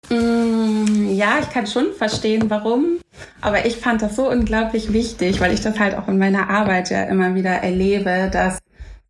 Mm, 0.09 1.09
ja, 1.11 1.41
ich 1.41 1.51
kann 1.51 1.67
schon 1.67 1.93
verstehen, 1.93 2.49
warum. 2.49 3.01
Aber 3.41 3.67
ich 3.67 3.77
fand 3.77 4.01
das 4.01 4.15
so 4.15 4.31
unglaublich 4.31 4.93
wichtig, 4.93 5.41
weil 5.41 5.53
ich 5.53 5.61
das 5.61 5.79
halt 5.79 5.97
auch 5.97 6.07
in 6.07 6.19
meiner 6.19 6.49
Arbeit 6.49 6.91
ja 6.91 7.03
immer 7.05 7.35
wieder 7.35 7.51
erlebe, 7.51 8.31
dass 8.33 8.61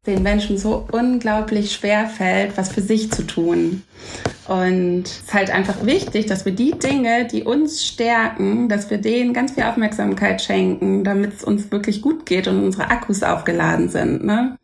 den 0.06 0.22
Menschen 0.22 0.58
so 0.58 0.86
unglaublich 0.90 1.72
schwer 1.72 2.06
fällt, 2.06 2.56
was 2.56 2.70
für 2.70 2.80
sich 2.80 3.10
zu 3.10 3.26
tun. 3.26 3.82
Und 4.46 5.02
es 5.04 5.18
ist 5.20 5.34
halt 5.34 5.50
einfach 5.50 5.84
wichtig, 5.84 6.26
dass 6.26 6.46
wir 6.46 6.52
die 6.52 6.72
Dinge, 6.72 7.26
die 7.26 7.42
uns 7.42 7.84
stärken, 7.84 8.68
dass 8.68 8.90
wir 8.90 8.98
denen 8.98 9.34
ganz 9.34 9.52
viel 9.52 9.64
Aufmerksamkeit 9.64 10.40
schenken, 10.40 11.04
damit 11.04 11.34
es 11.34 11.44
uns 11.44 11.70
wirklich 11.70 12.00
gut 12.00 12.24
geht 12.24 12.48
und 12.48 12.62
unsere 12.62 12.90
Akkus 12.90 13.22
aufgeladen 13.22 13.90
sind. 13.90 14.24
Ne? 14.24 14.56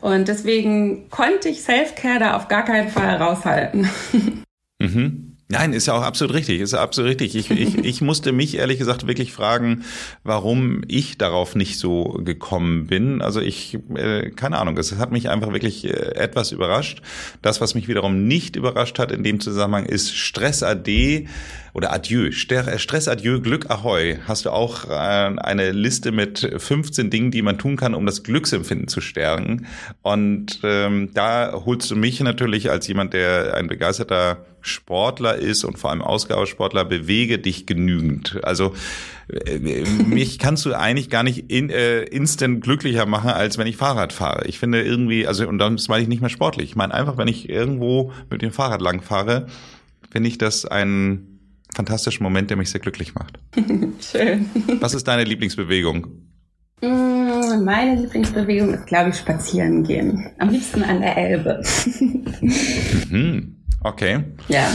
Und 0.00 0.28
deswegen 0.28 1.10
konnte 1.10 1.48
ich 1.48 1.62
Self-Care 1.62 2.18
da 2.18 2.36
auf 2.36 2.48
gar 2.48 2.64
keinen 2.64 2.88
Fall 2.88 3.16
raushalten. 3.16 3.88
Mhm. 4.78 5.35
Nein, 5.48 5.72
ist 5.72 5.86
ja 5.86 5.94
auch 5.94 6.02
absolut 6.02 6.34
richtig, 6.34 6.60
ist 6.60 6.72
ja 6.72 6.82
absolut 6.82 7.10
richtig. 7.10 7.36
Ich, 7.36 7.50
ich, 7.52 7.78
ich 7.84 8.00
musste 8.00 8.32
mich 8.32 8.56
ehrlich 8.56 8.78
gesagt 8.78 9.06
wirklich 9.06 9.32
fragen, 9.32 9.84
warum 10.24 10.82
ich 10.88 11.18
darauf 11.18 11.54
nicht 11.54 11.78
so 11.78 12.20
gekommen 12.24 12.88
bin. 12.88 13.22
Also 13.22 13.40
ich, 13.40 13.78
äh, 13.94 14.30
keine 14.30 14.58
Ahnung, 14.58 14.76
es 14.76 14.96
hat 14.96 15.12
mich 15.12 15.28
einfach 15.28 15.52
wirklich 15.52 15.84
äh, 15.84 16.16
etwas 16.16 16.50
überrascht. 16.50 17.00
Das, 17.42 17.60
was 17.60 17.76
mich 17.76 17.86
wiederum 17.86 18.26
nicht 18.26 18.56
überrascht 18.56 18.98
hat 18.98 19.12
in 19.12 19.22
dem 19.22 19.38
Zusammenhang, 19.38 19.86
ist 19.86 20.16
Stress 20.16 20.64
AD 20.64 21.28
oder 21.76 21.92
Adieu, 21.92 22.28
äh, 22.28 22.32
Stress 22.78 23.06
Adieu, 23.06 23.38
Glück 23.38 23.68
Ahoi. 23.70 24.16
Hast 24.26 24.46
du 24.46 24.50
auch 24.50 24.88
äh, 24.88 24.94
eine 24.94 25.72
Liste 25.72 26.10
mit 26.10 26.50
15 26.56 27.10
Dingen, 27.10 27.30
die 27.30 27.42
man 27.42 27.58
tun 27.58 27.76
kann, 27.76 27.94
um 27.94 28.06
das 28.06 28.22
Glücksempfinden 28.22 28.88
zu 28.88 29.02
stärken. 29.02 29.66
Und 30.00 30.60
ähm, 30.62 31.10
da 31.12 31.52
holst 31.66 31.90
du 31.90 31.96
mich 31.96 32.18
natürlich 32.20 32.70
als 32.70 32.88
jemand, 32.88 33.12
der 33.12 33.54
ein 33.54 33.66
begeisterter 33.66 34.46
Sportler 34.62 35.36
ist 35.36 35.64
und 35.64 35.78
vor 35.78 35.90
allem 35.90 36.00
Ausgabesportler, 36.00 36.86
bewege 36.86 37.38
dich 37.38 37.66
genügend. 37.66 38.40
Also 38.42 38.74
äh, 39.28 39.58
mich 40.06 40.38
kannst 40.38 40.64
du 40.64 40.72
eigentlich 40.72 41.10
gar 41.10 41.24
nicht 41.24 41.50
in, 41.50 41.68
äh, 41.68 42.04
instant 42.04 42.62
glücklicher 42.62 43.04
machen, 43.04 43.28
als 43.28 43.58
wenn 43.58 43.66
ich 43.66 43.76
Fahrrad 43.76 44.14
fahre. 44.14 44.46
Ich 44.46 44.58
finde 44.58 44.82
irgendwie, 44.82 45.26
also 45.26 45.46
und 45.46 45.58
das 45.58 45.88
meine 45.88 46.02
ich 46.02 46.08
nicht 46.08 46.22
mehr 46.22 46.30
sportlich. 46.30 46.70
Ich 46.70 46.76
meine 46.76 46.94
einfach, 46.94 47.18
wenn 47.18 47.28
ich 47.28 47.50
irgendwo 47.50 48.14
mit 48.30 48.40
dem 48.40 48.50
Fahrrad 48.50 48.80
lang 48.80 49.02
fahre, 49.02 49.46
finde 50.10 50.30
ich 50.30 50.38
das 50.38 50.64
ein 50.64 51.35
fantastischer 51.74 52.22
Moment, 52.22 52.50
der 52.50 52.56
mich 52.56 52.70
sehr 52.70 52.80
glücklich 52.80 53.14
macht. 53.14 53.38
Schön. 54.00 54.48
Was 54.80 54.94
ist 54.94 55.06
deine 55.08 55.24
Lieblingsbewegung? 55.24 56.06
Mm, 56.82 57.64
meine 57.64 58.00
Lieblingsbewegung 58.00 58.74
ist, 58.74 58.86
glaube 58.86 59.10
ich, 59.10 59.16
spazieren 59.16 59.82
gehen. 59.82 60.30
Am 60.38 60.50
liebsten 60.50 60.82
an 60.82 61.00
der 61.00 61.16
Elbe. 61.16 61.62
mhm. 63.10 63.56
Okay. 63.82 64.24
Ja. 64.48 64.68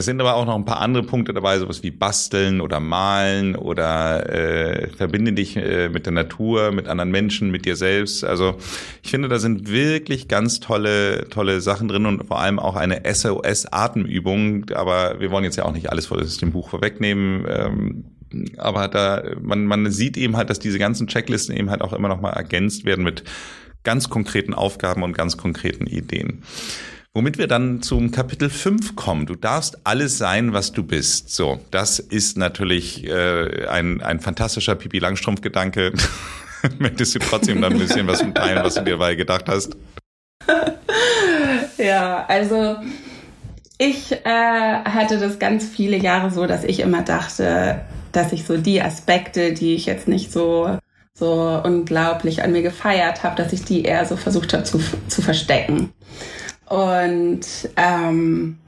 Es 0.00 0.06
sind 0.06 0.18
aber 0.18 0.34
auch 0.36 0.46
noch 0.46 0.54
ein 0.54 0.64
paar 0.64 0.80
andere 0.80 1.02
Punkte 1.02 1.34
dabei, 1.34 1.58
sowas 1.58 1.82
wie 1.82 1.90
basteln 1.90 2.62
oder 2.62 2.80
malen 2.80 3.54
oder 3.54 4.30
äh, 4.30 4.88
verbinde 4.88 5.34
dich 5.34 5.58
äh, 5.58 5.90
mit 5.90 6.06
der 6.06 6.14
Natur, 6.14 6.72
mit 6.72 6.88
anderen 6.88 7.10
Menschen, 7.10 7.50
mit 7.50 7.66
dir 7.66 7.76
selbst. 7.76 8.24
Also 8.24 8.56
ich 9.02 9.10
finde, 9.10 9.28
da 9.28 9.38
sind 9.38 9.70
wirklich 9.70 10.26
ganz 10.26 10.58
tolle, 10.58 11.28
tolle 11.28 11.60
Sachen 11.60 11.86
drin 11.86 12.06
und 12.06 12.26
vor 12.26 12.40
allem 12.40 12.58
auch 12.58 12.76
eine 12.76 13.02
SOS-Atemübung. 13.04 14.70
Aber 14.70 15.20
wir 15.20 15.30
wollen 15.30 15.44
jetzt 15.44 15.56
ja 15.56 15.66
auch 15.66 15.74
nicht 15.74 15.90
alles 15.90 16.10
aus 16.10 16.38
dem 16.38 16.52
Buch 16.52 16.70
vorwegnehmen. 16.70 17.44
Ähm, 17.46 18.04
aber 18.56 18.88
da 18.88 19.22
man, 19.42 19.66
man 19.66 19.90
sieht 19.90 20.16
eben 20.16 20.38
halt, 20.38 20.48
dass 20.48 20.60
diese 20.60 20.78
ganzen 20.78 21.08
Checklisten 21.08 21.54
eben 21.54 21.68
halt 21.68 21.82
auch 21.82 21.92
immer 21.92 22.08
noch 22.08 22.22
mal 22.22 22.30
ergänzt 22.30 22.86
werden 22.86 23.04
mit 23.04 23.22
ganz 23.84 24.08
konkreten 24.08 24.54
Aufgaben 24.54 25.02
und 25.02 25.12
ganz 25.12 25.36
konkreten 25.36 25.86
Ideen. 25.86 26.42
Womit 27.12 27.38
wir 27.38 27.48
dann 27.48 27.82
zum 27.82 28.12
Kapitel 28.12 28.48
5 28.48 28.94
kommen. 28.94 29.26
Du 29.26 29.34
darfst 29.34 29.78
alles 29.82 30.16
sein, 30.16 30.52
was 30.52 30.70
du 30.70 30.84
bist. 30.84 31.34
So, 31.34 31.58
das 31.72 31.98
ist 31.98 32.36
natürlich 32.36 33.04
äh, 33.04 33.66
ein, 33.66 34.00
ein 34.00 34.20
fantastischer 34.20 34.76
Pipi 34.76 35.00
Langstrumpf-Gedanke. 35.00 35.92
Möchtest 36.78 37.16
du 37.16 37.18
trotzdem 37.18 37.60
dann 37.62 37.72
ein 37.72 37.80
bisschen 37.80 38.06
was 38.06 38.20
teilen, 38.34 38.62
was 38.62 38.74
du 38.74 38.84
dir 38.84 38.92
dabei 38.92 39.16
gedacht 39.16 39.46
hast? 39.48 39.76
ja, 41.78 42.26
also 42.26 42.76
ich 43.76 44.12
äh, 44.12 44.84
hatte 44.84 45.18
das 45.18 45.40
ganz 45.40 45.66
viele 45.66 45.96
Jahre 45.96 46.30
so, 46.30 46.46
dass 46.46 46.62
ich 46.62 46.78
immer 46.78 47.02
dachte, 47.02 47.80
dass 48.12 48.32
ich 48.32 48.44
so 48.44 48.56
die 48.56 48.80
Aspekte, 48.80 49.52
die 49.52 49.74
ich 49.74 49.86
jetzt 49.86 50.06
nicht 50.06 50.30
so 50.30 50.78
so 51.12 51.60
unglaublich 51.64 52.44
an 52.44 52.52
mir 52.52 52.62
gefeiert 52.62 53.24
habe, 53.24 53.36
dass 53.36 53.52
ich 53.52 53.64
die 53.64 53.82
eher 53.82 54.06
so 54.06 54.16
versucht 54.16 54.54
habe 54.54 54.64
zu, 54.64 54.80
zu 55.08 55.20
verstecken. 55.20 55.92
Und 56.70 57.40
ähm, 57.76 58.58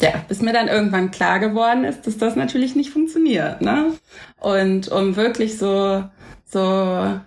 ja, 0.00 0.24
bis 0.26 0.40
mir 0.40 0.54
dann 0.54 0.68
irgendwann 0.68 1.10
klar 1.10 1.38
geworden 1.38 1.84
ist, 1.84 2.06
dass 2.06 2.16
das 2.16 2.34
natürlich 2.34 2.74
nicht 2.74 2.90
funktioniert. 2.90 3.60
Ne? 3.60 3.92
Und 4.40 4.88
um 4.88 5.16
wirklich 5.16 5.58
so, 5.58 6.02
so 6.46 7.20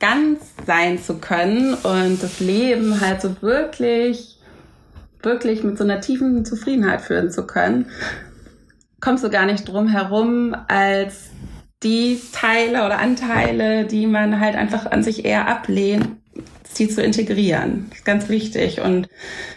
ganz 0.00 0.40
sein 0.66 0.98
zu 0.98 1.18
können 1.18 1.74
und 1.74 2.20
das 2.22 2.40
Leben 2.40 3.00
halt 3.00 3.22
so 3.22 3.40
wirklich, 3.40 4.40
wirklich 5.22 5.62
mit 5.62 5.78
so 5.78 5.84
einer 5.84 6.00
tiefen 6.00 6.44
Zufriedenheit 6.44 7.00
führen 7.00 7.30
zu 7.30 7.46
können, 7.46 7.86
kommst 9.00 9.22
du 9.22 9.30
gar 9.30 9.46
nicht 9.46 9.68
drum 9.68 9.86
herum, 9.86 10.56
als 10.66 11.30
die 11.84 12.20
Teile 12.32 12.84
oder 12.84 12.98
Anteile, 12.98 13.84
die 13.84 14.08
man 14.08 14.40
halt 14.40 14.56
einfach 14.56 14.90
an 14.90 15.04
sich 15.04 15.24
eher 15.24 15.46
ablehnt, 15.46 16.08
die 16.74 16.88
zu 16.88 17.02
integrieren. 17.02 17.86
Das 17.90 17.98
ist 17.98 18.04
ganz 18.04 18.28
wichtig. 18.28 18.80
Und 18.80 19.08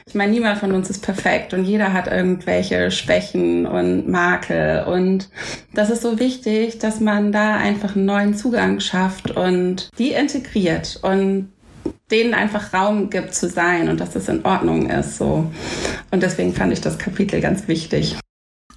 ich 0.07 0.15
meine, 0.15 0.31
niemand 0.31 0.59
von 0.59 0.71
uns 0.71 0.89
ist 0.89 1.01
perfekt 1.01 1.53
und 1.53 1.65
jeder 1.65 1.93
hat 1.93 2.07
irgendwelche 2.07 2.91
Schwächen 2.91 3.65
und 3.65 4.07
Makel. 4.07 4.85
Und 4.85 5.29
das 5.73 5.89
ist 5.89 6.01
so 6.01 6.19
wichtig, 6.19 6.79
dass 6.79 6.99
man 6.99 7.31
da 7.31 7.55
einfach 7.57 7.95
einen 7.95 8.05
neuen 8.05 8.35
Zugang 8.35 8.79
schafft 8.79 9.31
und 9.31 9.89
die 9.97 10.11
integriert 10.11 10.99
und 11.01 11.49
denen 12.11 12.33
einfach 12.33 12.73
Raum 12.73 13.09
gibt 13.09 13.35
zu 13.35 13.47
sein 13.49 13.89
und 13.89 13.99
dass 13.99 14.11
das 14.11 14.29
in 14.29 14.45
Ordnung 14.45 14.89
ist. 14.89 15.17
So. 15.17 15.51
Und 16.11 16.23
deswegen 16.23 16.53
fand 16.53 16.73
ich 16.73 16.81
das 16.81 16.97
Kapitel 16.97 17.41
ganz 17.41 17.67
wichtig. 17.67 18.15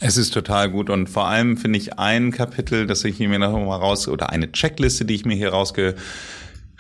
Es 0.05 0.17
ist 0.17 0.35
total 0.35 0.69
gut 0.69 0.91
und 0.91 1.09
vor 1.09 1.29
allem 1.29 1.57
finde 1.57 1.79
ich 1.79 1.97
ein 1.99 2.33
Kapitel, 2.33 2.89
das 2.89 3.05
ich 3.05 3.21
mir 3.21 3.39
noch 3.39 3.53
mal 3.53 3.77
raus 3.77 4.09
oder 4.09 4.31
eine 4.31 4.51
Checkliste, 4.51 5.05
die 5.05 5.15
ich 5.15 5.25
mir 5.25 5.37
hier 5.37 5.51
rausge 5.51 5.95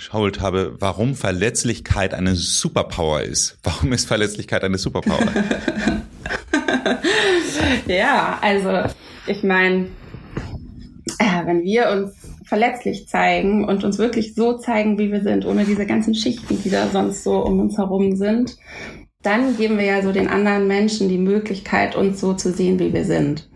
geschaut 0.02 0.40
habe, 0.40 0.74
warum 0.80 1.14
Verletzlichkeit 1.14 2.12
eine 2.12 2.34
Superpower 2.34 3.22
ist. 3.22 3.56
Warum 3.62 3.92
ist 3.92 4.08
Verletzlichkeit 4.08 4.64
eine 4.64 4.76
Superpower? 4.76 5.20
ja, 7.86 8.36
also 8.42 8.92
ich 9.28 9.44
meine, 9.44 9.86
äh, 11.20 11.46
wenn 11.46 11.62
wir 11.62 11.88
uns 11.90 12.16
verletzlich 12.44 13.06
zeigen 13.06 13.64
und 13.64 13.84
uns 13.84 13.98
wirklich 13.98 14.34
so 14.34 14.58
zeigen, 14.58 14.98
wie 14.98 15.12
wir 15.12 15.22
sind, 15.22 15.46
ohne 15.46 15.64
diese 15.64 15.86
ganzen 15.86 16.16
Schichten, 16.16 16.60
die 16.60 16.70
da 16.70 16.88
sonst 16.88 17.22
so 17.22 17.44
um 17.44 17.60
uns 17.60 17.78
herum 17.78 18.16
sind, 18.16 18.56
dann 19.22 19.56
geben 19.56 19.78
wir 19.78 19.84
ja 19.84 20.02
so 20.02 20.10
den 20.10 20.26
anderen 20.26 20.66
Menschen 20.66 21.08
die 21.08 21.18
Möglichkeit, 21.18 21.94
uns 21.94 22.20
so 22.20 22.34
zu 22.34 22.52
sehen, 22.52 22.80
wie 22.80 22.92
wir 22.92 23.04
sind. 23.04 23.48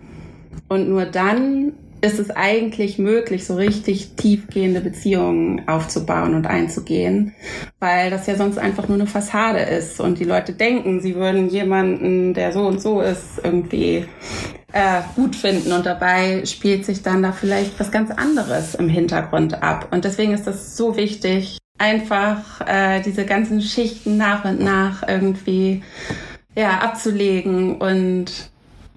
Und 0.68 0.88
nur 0.88 1.06
dann 1.06 1.72
ist 2.00 2.18
es 2.18 2.30
eigentlich 2.30 2.98
möglich, 2.98 3.46
so 3.46 3.54
richtig 3.54 4.14
tiefgehende 4.16 4.80
Beziehungen 4.80 5.66
aufzubauen 5.68 6.34
und 6.34 6.46
einzugehen, 6.46 7.34
weil 7.80 8.10
das 8.10 8.26
ja 8.26 8.36
sonst 8.36 8.58
einfach 8.58 8.88
nur 8.88 8.98
eine 8.98 9.06
Fassade 9.06 9.60
ist 9.60 10.00
und 10.00 10.18
die 10.18 10.24
Leute 10.24 10.52
denken, 10.52 11.00
sie 11.00 11.14
würden 11.14 11.48
jemanden, 11.48 12.34
der 12.34 12.52
so 12.52 12.66
und 12.66 12.80
so 12.80 13.00
ist, 13.00 13.40
irgendwie 13.42 14.06
äh, 14.72 15.00
gut 15.14 15.34
finden 15.34 15.72
und 15.72 15.86
dabei 15.86 16.44
spielt 16.44 16.84
sich 16.84 17.02
dann 17.02 17.22
da 17.22 17.32
vielleicht 17.32 17.78
was 17.80 17.90
ganz 17.90 18.10
anderes 18.10 18.74
im 18.74 18.88
Hintergrund 18.88 19.62
ab 19.62 19.88
und 19.90 20.04
deswegen 20.04 20.32
ist 20.32 20.46
das 20.46 20.76
so 20.76 20.96
wichtig, 20.96 21.58
einfach 21.78 22.60
äh, 22.66 23.00
diese 23.00 23.24
ganzen 23.24 23.60
Schichten 23.60 24.16
nach 24.16 24.44
und 24.44 24.60
nach 24.60 25.06
irgendwie 25.06 25.82
ja 26.54 26.78
abzulegen 26.78 27.76
und 27.76 28.50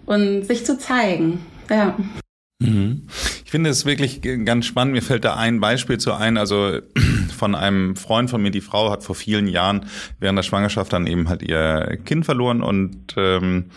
und 0.05 0.43
sich 0.43 0.65
zu 0.65 0.77
zeigen. 0.77 1.45
Ja. 1.69 1.95
Mhm. 2.59 3.07
Ich 3.45 3.51
finde 3.51 3.69
es 3.69 3.85
wirklich 3.85 4.21
ganz 4.21 4.65
spannend. 4.65 4.93
Mir 4.93 5.01
fällt 5.01 5.25
da 5.25 5.35
ein 5.35 5.59
Beispiel 5.59 5.97
zu 5.97 6.13
ein, 6.13 6.37
also 6.37 6.79
von 7.37 7.55
einem 7.55 7.95
Freund 7.95 8.29
von 8.29 8.41
mir, 8.41 8.51
die 8.51 8.61
Frau 8.61 8.91
hat 8.91 9.03
vor 9.03 9.15
vielen 9.15 9.47
Jahren 9.47 9.85
während 10.19 10.37
der 10.37 10.43
Schwangerschaft 10.43 10.91
dann 10.91 11.07
eben 11.07 11.29
halt 11.29 11.41
ihr 11.41 11.97
Kind 12.05 12.25
verloren 12.25 12.61
und 12.61 13.15
ähm, 13.17 13.71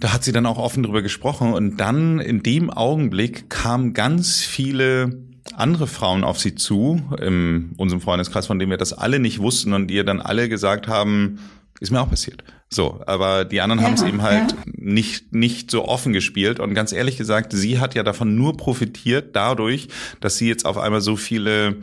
da 0.00 0.12
hat 0.12 0.24
sie 0.24 0.32
dann 0.32 0.46
auch 0.46 0.58
offen 0.58 0.84
drüber 0.84 1.02
gesprochen 1.02 1.52
und 1.52 1.76
dann 1.78 2.18
in 2.20 2.42
dem 2.42 2.70
Augenblick 2.70 3.50
kamen 3.50 3.94
ganz 3.94 4.42
viele 4.42 5.24
andere 5.54 5.86
Frauen 5.86 6.24
auf 6.24 6.38
sie 6.38 6.54
zu, 6.54 7.02
in 7.20 7.74
unserem 7.76 8.00
Freundeskreis, 8.00 8.46
von 8.46 8.58
dem 8.58 8.70
wir 8.70 8.76
das 8.76 8.92
alle 8.92 9.18
nicht 9.18 9.40
wussten 9.40 9.72
und 9.72 9.90
ihr 9.90 10.04
dann 10.04 10.20
alle 10.20 10.48
gesagt 10.48 10.88
haben, 10.88 11.40
ist 11.80 11.90
mir 11.90 12.00
auch 12.00 12.10
passiert. 12.10 12.44
So, 12.70 13.00
aber 13.06 13.44
die 13.46 13.60
anderen 13.62 13.80
ja, 13.80 13.86
haben 13.86 13.94
es 13.94 14.02
eben 14.02 14.22
halt 14.22 14.52
ja. 14.52 14.58
nicht, 14.76 15.32
nicht 15.32 15.70
so 15.70 15.86
offen 15.86 16.12
gespielt. 16.12 16.60
Und 16.60 16.74
ganz 16.74 16.92
ehrlich 16.92 17.16
gesagt, 17.16 17.52
sie 17.52 17.78
hat 17.78 17.94
ja 17.94 18.02
davon 18.02 18.36
nur 18.36 18.56
profitiert 18.56 19.34
dadurch, 19.34 19.88
dass 20.20 20.36
sie 20.36 20.48
jetzt 20.48 20.66
auf 20.66 20.76
einmal 20.76 21.00
so 21.00 21.16
viele 21.16 21.76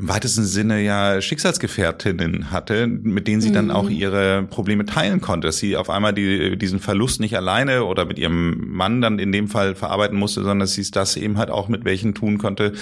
im 0.00 0.08
weitesten 0.08 0.44
Sinne 0.44 0.80
ja 0.80 1.20
Schicksalsgefährtinnen 1.20 2.50
hatte, 2.50 2.86
mit 2.86 3.28
denen 3.28 3.42
sie 3.42 3.50
mhm. 3.50 3.54
dann 3.54 3.70
auch 3.70 3.90
ihre 3.90 4.44
Probleme 4.44 4.86
teilen 4.86 5.20
konnte, 5.20 5.48
dass 5.48 5.58
sie 5.58 5.76
auf 5.76 5.90
einmal 5.90 6.14
die, 6.14 6.56
diesen 6.56 6.80
Verlust 6.80 7.20
nicht 7.20 7.36
alleine 7.36 7.84
oder 7.84 8.06
mit 8.06 8.18
ihrem 8.18 8.72
Mann 8.72 9.02
dann 9.02 9.18
in 9.18 9.30
dem 9.30 9.48
Fall 9.48 9.74
verarbeiten 9.74 10.18
musste, 10.18 10.40
sondern 10.40 10.60
dass 10.60 10.72
sie 10.72 10.90
das 10.90 11.18
eben 11.18 11.36
halt 11.36 11.50
auch 11.50 11.68
mit 11.68 11.84
welchen 11.84 12.14
tun 12.14 12.38
konnte, 12.38 12.72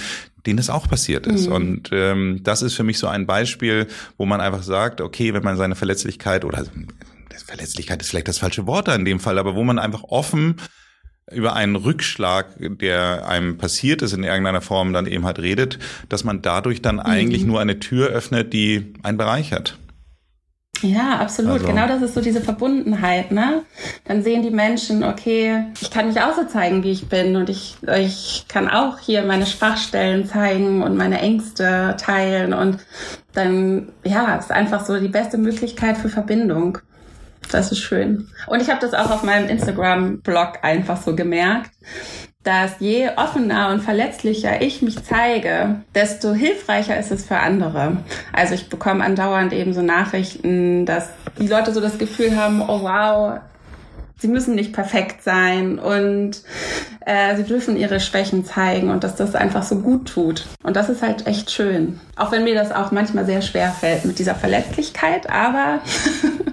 denen 0.45 0.59
es 0.59 0.69
auch 0.69 0.87
passiert 0.87 1.27
ist. 1.27 1.47
Mhm. 1.47 1.53
Und 1.53 1.89
ähm, 1.91 2.39
das 2.43 2.61
ist 2.61 2.75
für 2.75 2.83
mich 2.83 2.99
so 2.99 3.07
ein 3.07 3.25
Beispiel, 3.25 3.87
wo 4.17 4.25
man 4.25 4.39
einfach 4.39 4.63
sagt, 4.63 5.01
okay, 5.01 5.33
wenn 5.33 5.43
man 5.43 5.57
seine 5.57 5.75
Verletzlichkeit 5.75 6.45
oder 6.45 6.63
Verletzlichkeit 7.43 8.01
ist 8.01 8.09
vielleicht 8.09 8.27
das 8.27 8.39
falsche 8.39 8.67
Wort 8.67 8.87
da 8.87 8.95
in 8.95 9.05
dem 9.05 9.19
Fall, 9.19 9.37
aber 9.37 9.55
wo 9.55 9.63
man 9.63 9.79
einfach 9.79 10.03
offen 10.03 10.55
über 11.31 11.55
einen 11.55 11.75
Rückschlag, 11.75 12.55
der 12.57 13.27
einem 13.27 13.57
passiert 13.57 14.01
ist 14.01 14.13
in 14.13 14.23
irgendeiner 14.23 14.61
Form, 14.61 14.93
dann 14.93 15.05
eben 15.05 15.25
halt 15.25 15.39
redet, 15.39 15.79
dass 16.09 16.23
man 16.23 16.41
dadurch 16.41 16.81
dann 16.81 16.95
mhm. 16.95 17.01
eigentlich 17.01 17.45
nur 17.45 17.59
eine 17.59 17.79
Tür 17.79 18.07
öffnet, 18.07 18.53
die 18.53 18.93
einen 19.03 19.17
bereichert. 19.17 19.77
Ja, 20.81 21.17
absolut. 21.19 21.53
Also. 21.55 21.67
Genau 21.67 21.87
das 21.87 22.01
ist 22.01 22.13
so 22.13 22.21
diese 22.21 22.41
Verbundenheit, 22.41 23.31
ne? 23.31 23.63
Dann 24.05 24.23
sehen 24.23 24.43
die 24.43 24.49
Menschen, 24.49 25.03
okay, 25.03 25.65
ich 25.81 25.91
kann 25.91 26.07
mich 26.07 26.21
auch 26.21 26.35
so 26.35 26.45
zeigen, 26.45 26.83
wie 26.83 26.91
ich 26.91 27.09
bin 27.09 27.35
und 27.35 27.49
ich, 27.49 27.75
ich 27.97 28.45
kann 28.47 28.69
auch 28.69 28.97
hier 28.99 29.23
meine 29.23 29.45
Schwachstellen 29.45 30.25
zeigen 30.25 30.81
und 30.81 30.95
meine 30.95 31.19
Ängste 31.19 31.97
teilen 31.99 32.53
und 32.53 32.77
dann, 33.33 33.89
ja, 34.05 34.35
ist 34.35 34.51
einfach 34.51 34.85
so 34.85 34.99
die 34.99 35.09
beste 35.09 35.37
Möglichkeit 35.37 35.97
für 35.97 36.09
Verbindung. 36.09 36.77
Das 37.51 37.71
ist 37.71 37.79
schön. 37.79 38.27
Und 38.47 38.61
ich 38.61 38.69
habe 38.69 38.79
das 38.79 38.93
auch 38.93 39.09
auf 39.09 39.23
meinem 39.23 39.49
Instagram-Blog 39.49 40.59
einfach 40.61 41.01
so 41.01 41.15
gemerkt, 41.15 41.71
dass 42.43 42.79
je 42.79 43.09
offener 43.17 43.69
und 43.69 43.81
verletzlicher 43.81 44.61
ich 44.61 44.81
mich 44.81 45.03
zeige, 45.03 45.81
desto 45.93 46.33
hilfreicher 46.33 46.97
ist 46.97 47.11
es 47.11 47.25
für 47.25 47.37
andere. 47.37 47.97
Also 48.31 48.53
ich 48.53 48.69
bekomme 48.69 49.03
andauernd 49.03 49.51
eben 49.51 49.73
so 49.73 49.81
Nachrichten, 49.81 50.85
dass 50.85 51.09
die 51.37 51.47
Leute 51.47 51.73
so 51.73 51.81
das 51.81 51.97
Gefühl 51.97 52.37
haben, 52.37 52.61
oh 52.61 52.81
wow, 52.81 53.39
sie 54.19 54.27
müssen 54.27 54.55
nicht 54.55 54.73
perfekt 54.73 55.23
sein 55.23 55.79
und 55.79 56.43
äh, 57.05 57.35
sie 57.35 57.43
dürfen 57.43 57.77
ihre 57.77 57.99
Schwächen 57.99 58.45
zeigen 58.45 58.89
und 58.89 59.03
dass 59.03 59.15
das 59.15 59.35
einfach 59.35 59.63
so 59.63 59.77
gut 59.77 60.07
tut. 60.09 60.45
Und 60.63 60.75
das 60.75 60.89
ist 60.89 61.01
halt 61.01 61.25
echt 61.25 61.51
schön. 61.51 61.99
Auch 62.15 62.31
wenn 62.31 62.43
mir 62.43 62.55
das 62.55 62.71
auch 62.71 62.91
manchmal 62.91 63.25
sehr 63.25 63.41
schwer 63.41 63.71
fällt 63.71 64.05
mit 64.05 64.19
dieser 64.19 64.35
Verletzlichkeit, 64.35 65.29
aber, 65.29 65.79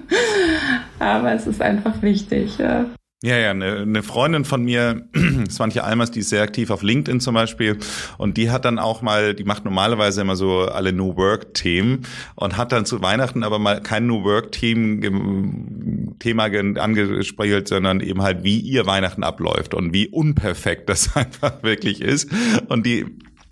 aber 0.99 1.33
es 1.33 1.45
ist 1.45 1.61
einfach 1.61 2.01
wichtig. 2.01 2.57
Ja. 2.57 2.85
Ja, 3.23 3.35
ja, 3.35 3.49
eine, 3.49 3.77
eine 3.77 4.03
Freundin 4.03 4.45
von 4.45 4.63
mir, 4.63 5.07
Swantje 5.49 5.83
Almers, 5.83 6.11
die 6.11 6.19
ist 6.19 6.29
sehr 6.29 6.43
aktiv 6.43 6.69
auf 6.69 6.83
LinkedIn 6.83 7.19
zum 7.19 7.33
Beispiel 7.33 7.79
und 8.19 8.37
die 8.37 8.51
hat 8.51 8.63
dann 8.63 8.77
auch 8.77 9.01
mal, 9.01 9.33
die 9.33 9.43
macht 9.43 9.65
normalerweise 9.65 10.21
immer 10.21 10.35
so 10.35 10.65
alle 10.65 10.93
New 10.93 11.15
Work-Themen 11.15 12.05
und 12.35 12.57
hat 12.57 12.71
dann 12.71 12.85
zu 12.85 13.01
Weihnachten 13.01 13.41
aber 13.43 13.57
mal 13.57 13.81
kein 13.81 14.05
New 14.05 14.23
Work-Team 14.23 16.15
Thema 16.19 16.43
angespielt, 16.43 17.67
sondern 17.67 18.01
eben 18.01 18.21
halt, 18.21 18.43
wie 18.43 18.59
ihr 18.59 18.85
Weihnachten 18.85 19.23
abläuft 19.23 19.73
und 19.73 19.93
wie 19.93 20.07
unperfekt 20.07 20.87
das 20.89 21.15
einfach 21.15 21.63
wirklich 21.63 22.01
ist. 22.01 22.29
Und 22.67 22.85
die 22.85 23.05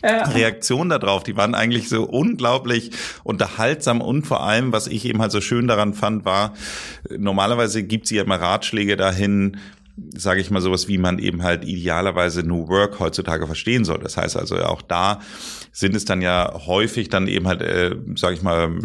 ja. 0.06 0.24
Reaktionen 0.24 0.90
darauf, 0.90 1.24
die 1.24 1.36
waren 1.36 1.56
eigentlich 1.56 1.90
so 1.90 2.04
unglaublich 2.04 2.92
unterhaltsam 3.24 4.02
und 4.02 4.26
vor 4.28 4.44
allem, 4.44 4.72
was 4.72 4.88
ich 4.88 5.06
eben 5.06 5.22
halt 5.22 5.32
so 5.32 5.42
schön 5.42 5.68
daran 5.68 5.94
fand, 5.94 6.26
war, 6.26 6.54
normalerweise 7.18 7.84
gibt 7.84 8.08
sie 8.08 8.18
ja 8.18 8.24
immer 8.24 8.40
Ratschläge 8.40 8.98
dahin, 8.98 9.58
sage 10.14 10.42
ich 10.42 10.52
mal 10.52 10.62
sowas, 10.62 10.88
wie 10.88 10.98
man 10.98 11.20
eben 11.20 11.44
halt 11.44 11.64
idealerweise 11.64 12.44
New 12.44 12.68
Work 12.68 13.00
heutzutage 13.00 13.46
verstehen 13.46 13.86
soll. 13.86 14.00
Das 14.00 14.18
heißt 14.18 14.38
also 14.38 14.58
auch 14.58 14.82
da 14.82 15.22
sind 15.72 15.96
es 15.96 16.06
dann 16.06 16.22
ja 16.22 16.54
häufig 16.66 17.10
dann 17.10 17.28
eben 17.28 17.48
halt, 17.48 17.62
äh, 17.62 17.96
sage 18.16 18.36
ich 18.36 18.42
mal, 18.42 18.78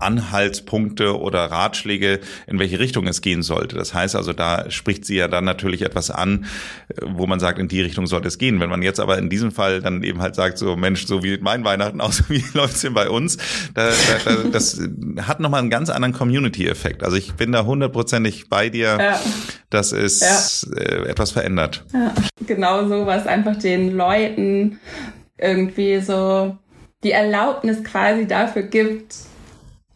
Anhaltspunkte 0.00 1.18
oder 1.18 1.44
Ratschläge, 1.46 2.20
in 2.46 2.58
welche 2.58 2.78
Richtung 2.78 3.06
es 3.06 3.20
gehen 3.22 3.42
sollte. 3.42 3.76
Das 3.76 3.94
heißt 3.94 4.16
also, 4.16 4.32
da 4.32 4.70
spricht 4.70 5.04
sie 5.04 5.16
ja 5.16 5.28
dann 5.28 5.44
natürlich 5.44 5.82
etwas 5.82 6.10
an, 6.10 6.46
wo 7.02 7.26
man 7.26 7.40
sagt, 7.40 7.58
in 7.58 7.68
die 7.68 7.80
Richtung 7.80 8.06
sollte 8.06 8.28
es 8.28 8.38
gehen. 8.38 8.60
Wenn 8.60 8.70
man 8.70 8.82
jetzt 8.82 9.00
aber 9.00 9.18
in 9.18 9.28
diesem 9.28 9.52
Fall 9.52 9.80
dann 9.80 10.02
eben 10.02 10.20
halt 10.20 10.34
sagt, 10.34 10.58
so 10.58 10.76
Mensch, 10.76 11.06
so 11.06 11.22
wie 11.22 11.38
mein 11.38 11.64
Weihnachten 11.64 12.00
aus, 12.00 12.24
wie 12.28 12.44
läuft's 12.54 12.80
denn 12.80 12.94
bei 12.94 13.08
uns, 13.08 13.38
da, 13.74 13.88
da, 13.88 13.92
da, 14.32 14.48
das 14.50 14.80
hat 15.22 15.40
nochmal 15.40 15.60
einen 15.60 15.70
ganz 15.70 15.90
anderen 15.90 16.14
Community-Effekt. 16.14 17.02
Also 17.02 17.16
ich 17.16 17.34
bin 17.34 17.52
da 17.52 17.64
hundertprozentig 17.64 18.48
bei 18.48 18.68
dir, 18.68 18.98
ja. 19.00 19.20
dass 19.70 19.92
es 19.92 20.20
ja. 20.20 20.76
Äh, 20.76 21.08
etwas 21.08 21.30
verändert. 21.30 21.84
Ja. 21.92 22.14
Genau 22.46 22.88
so, 22.88 23.06
was 23.06 23.26
einfach 23.26 23.56
den 23.56 23.96
Leuten 23.96 24.80
irgendwie 25.38 26.00
so 26.00 26.56
die 27.02 27.12
Erlaubnis 27.12 27.82
quasi 27.82 28.26
dafür 28.26 28.62
gibt, 28.62 29.14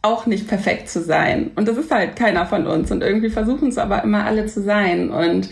auch 0.05 0.25
nicht 0.25 0.47
perfekt 0.47 0.89
zu 0.89 1.01
sein. 1.01 1.51
Und 1.55 1.67
das 1.67 1.77
ist 1.77 1.91
halt 1.91 2.15
keiner 2.15 2.45
von 2.45 2.67
uns. 2.67 2.91
Und 2.91 3.01
irgendwie 3.01 3.29
versuchen 3.29 3.69
es 3.69 3.77
aber 3.77 4.03
immer 4.03 4.25
alle 4.25 4.45
zu 4.45 4.61
sein. 4.61 5.09
Und, 5.09 5.49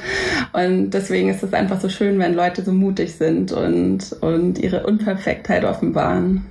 und 0.54 0.92
deswegen 0.92 1.30
ist 1.30 1.44
es 1.44 1.54
einfach 1.54 1.82
so 1.82 1.89
schön, 1.89 2.20
wenn 2.20 2.34
Leute 2.34 2.63
so 2.63 2.72
mutig 2.72 3.16
sind 3.16 3.52
und, 3.52 4.13
und 4.22 4.60
ihre 4.60 4.86
Unperfektheit 4.86 5.66
offenbaren. 5.66 6.46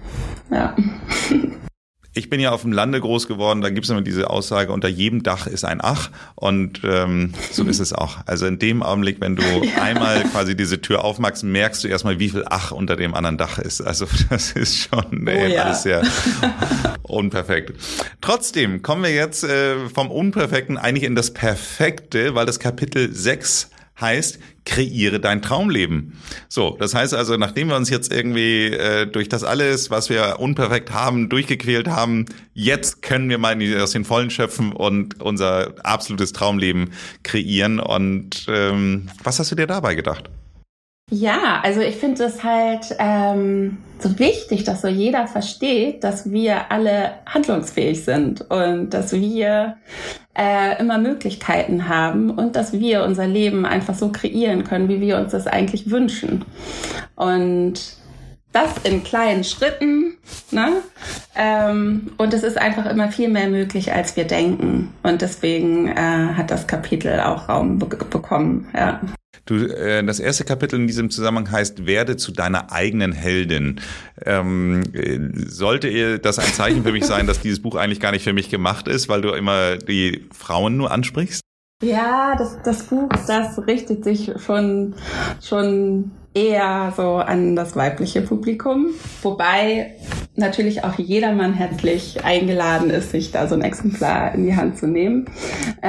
Ja. 0.50 0.74
Ich 2.14 2.28
bin 2.28 2.40
ja 2.40 2.50
auf 2.50 2.62
dem 2.62 2.72
Lande 2.72 3.00
groß 3.00 3.26
geworden, 3.26 3.62
da 3.62 3.70
gibt 3.70 3.84
es 3.84 3.90
immer 3.90 4.02
diese 4.02 4.28
Aussage, 4.28 4.72
unter 4.72 4.88
jedem 4.88 5.22
Dach 5.22 5.46
ist 5.46 5.64
ein 5.64 5.80
Ach 5.82 6.10
und 6.34 6.82
ähm, 6.84 7.32
so 7.50 7.64
ist 7.64 7.80
es 7.80 7.94
auch. 7.94 8.18
Also 8.26 8.46
in 8.46 8.58
dem 8.58 8.82
Augenblick, 8.82 9.20
wenn 9.20 9.36
du 9.36 9.42
ja. 9.42 9.74
einmal 9.82 10.22
quasi 10.24 10.54
diese 10.54 10.80
Tür 10.82 11.04
aufmachst, 11.04 11.42
merkst 11.42 11.84
du 11.84 11.88
erstmal, 11.88 12.18
wie 12.18 12.28
viel 12.28 12.44
Ach 12.48 12.70
unter 12.70 12.96
dem 12.96 13.14
anderen 13.14 13.38
Dach 13.38 13.58
ist. 13.58 13.80
Also 13.80 14.06
das 14.30 14.52
ist 14.52 14.76
schon 14.76 15.26
oh, 15.26 15.30
ja. 15.30 15.62
alles 15.62 15.84
sehr 15.84 16.02
unperfekt. 17.02 17.72
Trotzdem 18.20 18.82
kommen 18.82 19.04
wir 19.04 19.14
jetzt 19.14 19.44
äh, 19.44 19.88
vom 19.88 20.10
Unperfekten 20.10 20.76
eigentlich 20.76 21.04
in 21.04 21.14
das 21.14 21.32
Perfekte, 21.32 22.34
weil 22.34 22.44
das 22.44 22.60
Kapitel 22.60 23.10
6 23.12 23.70
heißt, 24.02 24.38
kreiere 24.66 25.18
dein 25.18 25.40
Traumleben. 25.40 26.18
So, 26.48 26.76
das 26.78 26.94
heißt 26.94 27.14
also, 27.14 27.36
nachdem 27.36 27.68
wir 27.68 27.76
uns 27.76 27.88
jetzt 27.88 28.12
irgendwie 28.12 28.66
äh, 28.66 29.06
durch 29.06 29.28
das 29.28 29.44
alles, 29.44 29.90
was 29.90 30.10
wir 30.10 30.36
unperfekt 30.38 30.92
haben, 30.92 31.28
durchgequält 31.28 31.88
haben, 31.88 32.26
jetzt 32.52 33.00
können 33.00 33.30
wir 33.30 33.38
mal 33.38 33.56
aus 33.80 33.92
den 33.92 34.04
Vollen 34.04 34.30
schöpfen 34.30 34.72
und 34.72 35.20
unser 35.22 35.74
absolutes 35.84 36.32
Traumleben 36.32 36.92
kreieren. 37.22 37.80
Und 37.80 38.46
ähm, 38.48 39.08
was 39.24 39.38
hast 39.38 39.50
du 39.50 39.54
dir 39.54 39.66
dabei 39.66 39.94
gedacht? 39.94 40.28
Ja, 41.10 41.60
also 41.62 41.80
ich 41.80 41.96
finde 41.96 42.24
es 42.24 42.42
halt 42.42 42.96
ähm, 42.98 43.78
so 43.98 44.18
wichtig, 44.18 44.64
dass 44.64 44.80
so 44.80 44.88
jeder 44.88 45.26
versteht, 45.26 46.04
dass 46.04 46.30
wir 46.30 46.70
alle 46.70 47.12
handlungsfähig 47.26 48.04
sind 48.04 48.40
und 48.50 48.90
dass 48.90 49.12
wir 49.12 49.76
äh, 50.34 50.80
immer 50.80 50.98
Möglichkeiten 50.98 51.88
haben 51.88 52.30
und 52.30 52.56
dass 52.56 52.72
wir 52.72 53.04
unser 53.04 53.26
Leben 53.26 53.66
einfach 53.66 53.94
so 53.94 54.10
kreieren 54.10 54.64
können, 54.64 54.88
wie 54.88 55.00
wir 55.00 55.18
uns 55.18 55.32
das 55.32 55.46
eigentlich 55.46 55.90
wünschen. 55.90 56.44
Und 57.14 57.80
das 58.52 58.70
in 58.84 59.02
kleinen 59.02 59.44
Schritten. 59.44 60.18
Ne? 60.50 60.82
Ähm, 61.36 62.12
und 62.18 62.34
es 62.34 62.42
ist 62.42 62.58
einfach 62.58 62.86
immer 62.86 63.10
viel 63.10 63.28
mehr 63.28 63.48
möglich, 63.48 63.92
als 63.92 64.16
wir 64.16 64.24
denken. 64.24 64.92
Und 65.02 65.22
deswegen 65.22 65.88
äh, 65.88 65.94
hat 66.34 66.50
das 66.50 66.66
Kapitel 66.66 67.20
auch 67.20 67.48
Raum 67.48 67.78
be 67.78 67.86
bekommen. 67.86 68.68
Ja. 68.74 69.00
Du, 69.44 69.56
äh, 69.56 70.04
das 70.04 70.20
erste 70.20 70.44
Kapitel 70.44 70.78
in 70.78 70.86
diesem 70.86 71.10
Zusammenhang 71.10 71.50
heißt, 71.50 71.84
werde 71.84 72.16
zu 72.16 72.32
deiner 72.32 72.70
eigenen 72.70 73.12
Heldin. 73.12 73.80
Ähm, 74.24 74.84
sollte 75.48 76.18
das 76.20 76.38
ein 76.38 76.52
Zeichen 76.52 76.84
für 76.84 76.92
mich 76.92 77.04
sein, 77.04 77.26
dass 77.26 77.40
dieses 77.40 77.60
Buch 77.60 77.74
eigentlich 77.74 77.98
gar 77.98 78.12
nicht 78.12 78.22
für 78.22 78.32
mich 78.32 78.50
gemacht 78.50 78.86
ist, 78.86 79.08
weil 79.08 79.20
du 79.20 79.30
immer 79.30 79.78
die 79.78 80.28
Frauen 80.32 80.76
nur 80.76 80.92
ansprichst? 80.92 81.41
Ja, 81.82 82.36
das, 82.38 82.58
das 82.62 82.84
Buch, 82.84 83.08
das 83.26 83.58
richtet 83.66 84.04
sich 84.04 84.32
schon, 84.38 84.94
schon 85.42 86.12
eher 86.32 86.92
so 86.96 87.16
an 87.16 87.56
das 87.56 87.74
weibliche 87.76 88.22
Publikum, 88.22 88.86
wobei 89.22 89.96
natürlich 90.36 90.84
auch 90.84 90.98
jedermann 90.98 91.52
herzlich 91.52 92.24
eingeladen 92.24 92.88
ist, 92.88 93.10
sich 93.10 93.32
da 93.32 93.48
so 93.48 93.56
ein 93.56 93.62
Exemplar 93.62 94.32
in 94.34 94.44
die 94.44 94.56
Hand 94.56 94.78
zu 94.78 94.86
nehmen. 94.86 95.26
Äh, 95.82 95.88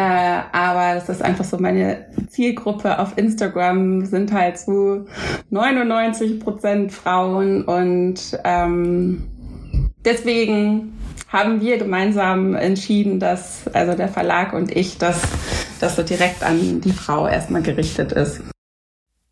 aber 0.51 0.95
das 0.95 1.09
ist 1.09 1.21
einfach 1.21 1.45
so 1.45 1.57
meine 1.59 2.07
Zielgruppe 2.27 2.99
auf 2.99 3.17
Instagram 3.17 4.05
sind 4.05 4.33
halt 4.33 4.57
zu 4.57 5.05
99 5.51 6.39
Prozent 6.39 6.91
Frauen 6.91 7.63
und 7.63 8.37
ähm, 8.43 9.23
deswegen 10.03 10.93
haben 11.29 11.61
wir 11.61 11.77
gemeinsam 11.77 12.55
entschieden, 12.55 13.19
dass 13.19 13.67
also 13.73 13.95
der 13.95 14.07
Verlag 14.07 14.53
und 14.53 14.75
ich, 14.75 14.97
dass 14.97 15.21
das 15.83 15.97
so 15.97 16.03
direkt 16.03 16.43
an 16.43 16.79
die 16.79 16.93
Frau 16.93 17.27
erstmal 17.27 17.61
gerichtet 17.61 18.13
ist. 18.13 18.41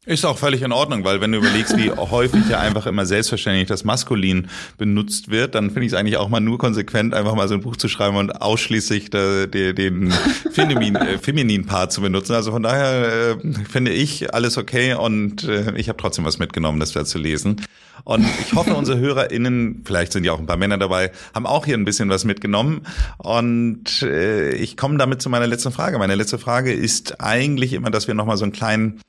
Ist 0.08 0.26
auch 0.26 0.40
völlig 0.40 0.64
in 0.64 0.72
Ordnung, 0.72 1.04
weil 1.04 1.22
wenn 1.22 1.32
du 1.32 1.38
überlegst, 1.38 1.78
wie 1.78 1.92
häufig 1.92 2.50
ja 2.50 2.60
einfach 2.60 2.88
immer 2.88 3.06
selbstverständlich 3.06 3.68
das 3.68 3.84
Maskulin 3.84 4.48
benutzt 4.80 5.30
wird, 5.30 5.54
dann 5.54 5.70
finde 5.70 5.86
ich 5.86 5.92
es 5.92 5.94
eigentlich 5.94 6.18
auch 6.18 6.28
mal 6.28 6.40
nur 6.40 6.58
konsequent, 6.58 7.14
einfach 7.14 7.36
mal 7.36 7.48
so 7.48 7.54
ein 7.54 7.62
Buch 7.62 7.76
zu 7.76 7.88
schreiben 7.88 8.18
und 8.18 8.42
ausschließlich 8.42 9.12
de, 9.12 9.46
de, 9.46 9.74
den 9.74 10.12
feminin, 10.54 10.96
äh, 10.96 11.20
femininen 11.20 11.68
Part 11.68 11.92
zu 11.92 12.02
benutzen. 12.02 12.34
Also 12.34 12.50
von 12.50 12.64
daher 12.64 13.38
äh, 13.44 13.54
finde 13.70 13.92
ich 13.92 14.34
alles 14.34 14.58
okay 14.58 14.96
und 14.96 15.44
äh, 15.44 15.76
ich 15.76 15.88
habe 15.88 16.00
trotzdem 16.00 16.26
was 16.26 16.40
mitgenommen, 16.40 16.80
das 16.80 16.94
da 16.94 17.06
zu 17.06 17.20
lesen. 17.20 17.62
Und 18.04 18.26
ich 18.40 18.56
hoffe, 18.56 18.74
unsere 18.74 18.98
HörerInnen, 18.98 19.84
vielleicht 19.86 20.14
sind 20.14 20.24
ja 20.24 20.32
auch 20.32 20.40
ein 20.40 20.48
paar 20.48 20.58
Männer 20.58 20.80
dabei, 20.80 21.12
haben 21.36 21.46
auch 21.46 21.68
hier 21.68 21.78
ein 21.78 21.86
bisschen 21.86 22.10
was 22.10 22.26
mitgenommen. 22.26 22.82
Und 23.20 24.02
äh, 24.02 24.54
ich 24.56 24.78
komme 24.78 24.98
damit 24.98 25.22
zu 25.22 25.30
meiner 25.30 25.46
letzten 25.46 25.72
Frage. 25.72 26.00
Meine 26.00 26.16
letzte 26.16 26.40
Frage 26.40 26.74
ist 26.74 27.22
eigentlich 27.22 27.74
immer, 27.74 27.92
dass 27.92 28.08
wir 28.08 28.16
nochmal 28.16 28.38
so 28.38 28.46
einen 28.46 28.52
kleinen 28.52 29.00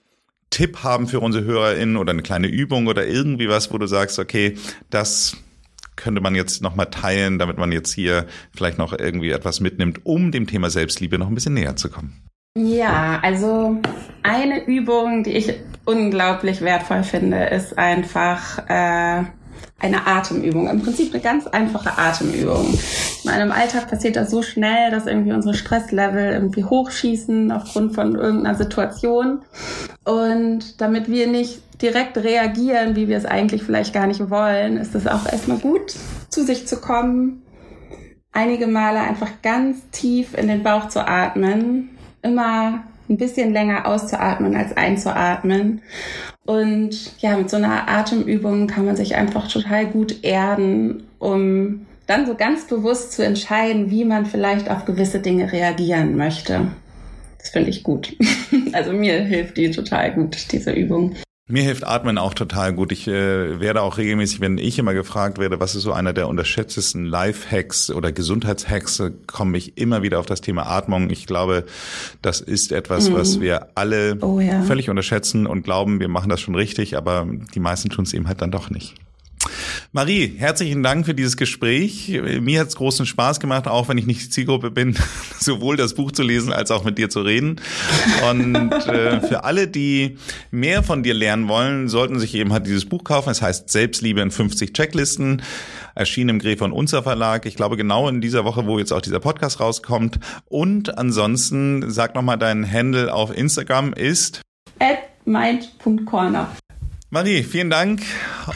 Tipp 0.52 0.84
haben 0.84 1.08
für 1.08 1.18
unsere 1.18 1.44
HörerInnen 1.44 1.96
oder 1.96 2.12
eine 2.12 2.22
kleine 2.22 2.46
Übung 2.46 2.86
oder 2.86 3.06
irgendwie 3.06 3.48
was, 3.48 3.72
wo 3.72 3.78
du 3.78 3.86
sagst, 3.86 4.20
okay, 4.20 4.56
das 4.90 5.36
könnte 5.96 6.20
man 6.20 6.34
jetzt 6.34 6.62
nochmal 6.62 6.86
teilen, 6.86 7.38
damit 7.38 7.58
man 7.58 7.72
jetzt 7.72 7.92
hier 7.92 8.26
vielleicht 8.54 8.78
noch 8.78 8.92
irgendwie 8.96 9.30
etwas 9.30 9.60
mitnimmt, 9.60 10.04
um 10.04 10.30
dem 10.30 10.46
Thema 10.46 10.70
Selbstliebe 10.70 11.18
noch 11.18 11.28
ein 11.28 11.34
bisschen 11.34 11.54
näher 11.54 11.76
zu 11.76 11.90
kommen? 11.90 12.22
Ja, 12.56 13.18
also 13.22 13.80
eine 14.22 14.64
Übung, 14.66 15.24
die 15.24 15.32
ich 15.32 15.54
unglaublich 15.84 16.60
wertvoll 16.60 17.02
finde, 17.02 17.44
ist 17.46 17.78
einfach 17.78 18.58
äh, 18.68 19.24
eine 19.78 20.06
Atemübung. 20.06 20.68
Im 20.68 20.80
Prinzip 20.80 21.12
eine 21.12 21.22
ganz 21.22 21.46
einfache 21.46 21.98
Atemübung. 21.98 22.66
In 22.72 23.30
meinem 23.30 23.52
Alltag 23.52 23.88
passiert 23.88 24.16
das 24.16 24.30
so 24.30 24.42
schnell, 24.42 24.90
dass 24.90 25.06
irgendwie 25.06 25.32
unsere 25.32 25.54
Stresslevel 25.54 26.32
irgendwie 26.32 26.64
hochschießen 26.64 27.50
aufgrund 27.50 27.94
von 27.94 28.14
irgendeiner 28.14 28.56
Situation. 28.56 29.42
Und 30.04 30.80
damit 30.80 31.08
wir 31.08 31.26
nicht 31.26 31.62
direkt 31.82 32.16
reagieren, 32.16 32.94
wie 32.94 33.08
wir 33.08 33.16
es 33.16 33.24
eigentlich 33.24 33.64
vielleicht 33.64 33.92
gar 33.92 34.06
nicht 34.06 34.30
wollen, 34.30 34.76
ist 34.76 34.94
es 34.94 35.06
auch 35.06 35.26
erstmal 35.26 35.58
gut, 35.58 35.94
zu 36.28 36.44
sich 36.44 36.68
zu 36.68 36.76
kommen, 36.76 37.42
einige 38.30 38.66
Male 38.66 39.00
einfach 39.00 39.30
ganz 39.42 39.78
tief 39.90 40.36
in 40.36 40.48
den 40.48 40.62
Bauch 40.62 40.88
zu 40.88 41.06
atmen, 41.06 41.90
immer 42.22 42.84
ein 43.12 43.18
bisschen 43.18 43.52
länger 43.52 43.86
auszuatmen 43.86 44.56
als 44.56 44.76
einzuatmen. 44.76 45.82
Und 46.44 47.20
ja, 47.20 47.36
mit 47.36 47.50
so 47.50 47.56
einer 47.56 47.88
Atemübung 47.88 48.66
kann 48.66 48.84
man 48.84 48.96
sich 48.96 49.14
einfach 49.14 49.50
total 49.50 49.86
gut 49.86 50.24
erden, 50.24 51.04
um 51.18 51.86
dann 52.06 52.26
so 52.26 52.34
ganz 52.34 52.66
bewusst 52.66 53.12
zu 53.12 53.24
entscheiden, 53.24 53.90
wie 53.90 54.04
man 54.04 54.26
vielleicht 54.26 54.70
auf 54.70 54.84
gewisse 54.84 55.20
Dinge 55.20 55.52
reagieren 55.52 56.16
möchte. 56.16 56.72
Das 57.38 57.50
finde 57.50 57.70
ich 57.70 57.82
gut. 57.82 58.16
Also 58.74 58.92
mir 58.92 59.20
hilft 59.20 59.58
die 59.58 59.70
total 59.70 60.12
gut, 60.14 60.50
diese 60.50 60.72
Übung. 60.72 61.14
Mir 61.52 61.64
hilft 61.64 61.86
Atmen 61.86 62.16
auch 62.16 62.32
total 62.32 62.72
gut. 62.72 62.92
Ich 62.92 63.06
äh, 63.06 63.60
werde 63.60 63.82
auch 63.82 63.98
regelmäßig, 63.98 64.40
wenn 64.40 64.56
ich 64.56 64.78
immer 64.78 64.94
gefragt 64.94 65.36
werde, 65.36 65.60
was 65.60 65.74
ist 65.74 65.82
so 65.82 65.92
einer 65.92 66.14
der 66.14 66.26
unterschätztesten 66.28 67.04
Life-Hacks 67.04 67.90
oder 67.90 68.10
Gesundheitshacks, 68.10 69.02
komme 69.26 69.58
ich 69.58 69.76
immer 69.76 70.00
wieder 70.00 70.18
auf 70.18 70.24
das 70.24 70.40
Thema 70.40 70.62
Atmung. 70.66 71.10
Ich 71.10 71.26
glaube, 71.26 71.66
das 72.22 72.40
ist 72.40 72.72
etwas, 72.72 73.10
mhm. 73.10 73.14
was 73.16 73.40
wir 73.42 73.68
alle 73.74 74.16
oh, 74.22 74.40
ja. 74.40 74.62
völlig 74.62 74.88
unterschätzen 74.88 75.46
und 75.46 75.62
glauben, 75.62 76.00
wir 76.00 76.08
machen 76.08 76.30
das 76.30 76.40
schon 76.40 76.54
richtig, 76.54 76.96
aber 76.96 77.26
die 77.54 77.60
meisten 77.60 77.90
tun 77.90 78.06
es 78.06 78.14
eben 78.14 78.28
halt 78.28 78.40
dann 78.40 78.50
doch 78.50 78.70
nicht. 78.70 78.94
Marie, 79.94 80.36
herzlichen 80.38 80.82
Dank 80.82 81.04
für 81.04 81.12
dieses 81.12 81.36
Gespräch. 81.36 82.18
Mir 82.40 82.60
hat 82.60 82.68
es 82.68 82.76
großen 82.76 83.04
Spaß 83.04 83.40
gemacht, 83.40 83.68
auch 83.68 83.88
wenn 83.90 83.98
ich 83.98 84.06
nicht 84.06 84.22
die 84.22 84.30
Zielgruppe 84.30 84.70
bin, 84.70 84.96
sowohl 85.38 85.76
das 85.76 85.92
Buch 85.92 86.12
zu 86.12 86.22
lesen 86.22 86.50
als 86.50 86.70
auch 86.70 86.82
mit 86.82 86.96
dir 86.96 87.10
zu 87.10 87.20
reden. 87.20 87.60
Und 88.26 88.72
äh, 88.72 89.20
für 89.20 89.44
alle, 89.44 89.68
die 89.68 90.16
mehr 90.50 90.82
von 90.82 91.02
dir 91.02 91.12
lernen 91.12 91.46
wollen, 91.46 91.88
sollten 91.88 92.18
sich 92.18 92.34
eben 92.34 92.54
halt 92.54 92.66
dieses 92.66 92.86
Buch 92.86 93.04
kaufen. 93.04 93.28
Es 93.28 93.42
heißt 93.42 93.68
Selbstliebe 93.68 94.22
in 94.22 94.30
50 94.30 94.72
Checklisten, 94.72 95.42
erschienen 95.94 96.30
im 96.30 96.38
Gräf 96.38 96.60
von 96.60 96.72
Unser 96.72 97.02
Verlag. 97.02 97.44
Ich 97.44 97.56
glaube 97.56 97.76
genau 97.76 98.08
in 98.08 98.22
dieser 98.22 98.46
Woche, 98.46 98.66
wo 98.66 98.78
jetzt 98.78 98.94
auch 98.94 99.02
dieser 99.02 99.20
Podcast 99.20 99.60
rauskommt. 99.60 100.18
Und 100.46 100.96
ansonsten 100.96 101.90
sag 101.90 102.14
nochmal 102.14 102.38
deinen 102.38 102.64
Handle 102.70 103.12
auf 103.12 103.36
Instagram 103.36 103.92
ist 103.92 104.40
at 104.78 105.00
mind.corner. 105.26 106.48
Marie, 107.14 107.42
vielen 107.42 107.68
Dank 107.68 108.00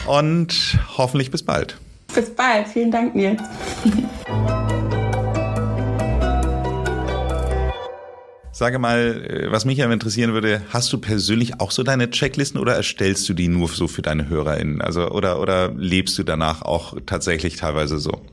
und 0.07 0.79
hoffentlich 0.97 1.29
bis 1.29 1.43
bald. 1.43 1.77
Bis 2.15 2.31
bald. 2.31 2.67
Vielen 2.67 2.89
Dank, 2.89 3.13
Nils. 3.13 3.39
Sage 8.51 8.79
mal, 8.79 9.23
äh, 9.29 9.51
was 9.51 9.65
mich 9.65 9.77
ja 9.77 9.91
interessieren 9.91 10.33
würde, 10.33 10.63
hast 10.69 10.91
du 10.91 10.97
persönlich 10.97 11.61
auch 11.61 11.69
so 11.69 11.83
deine 11.83 12.09
Checklisten 12.09 12.59
oder 12.59 12.73
erstellst 12.73 13.29
du 13.29 13.35
die 13.35 13.47
nur 13.47 13.67
so 13.67 13.87
für 13.87 14.01
deine 14.01 14.27
HörerInnen? 14.27 14.81
Also, 14.81 15.07
oder, 15.11 15.39
oder 15.39 15.71
lebst 15.77 16.17
du 16.17 16.23
danach 16.23 16.63
auch 16.63 16.97
tatsächlich 17.05 17.57
teilweise 17.57 17.99
so? 17.99 18.23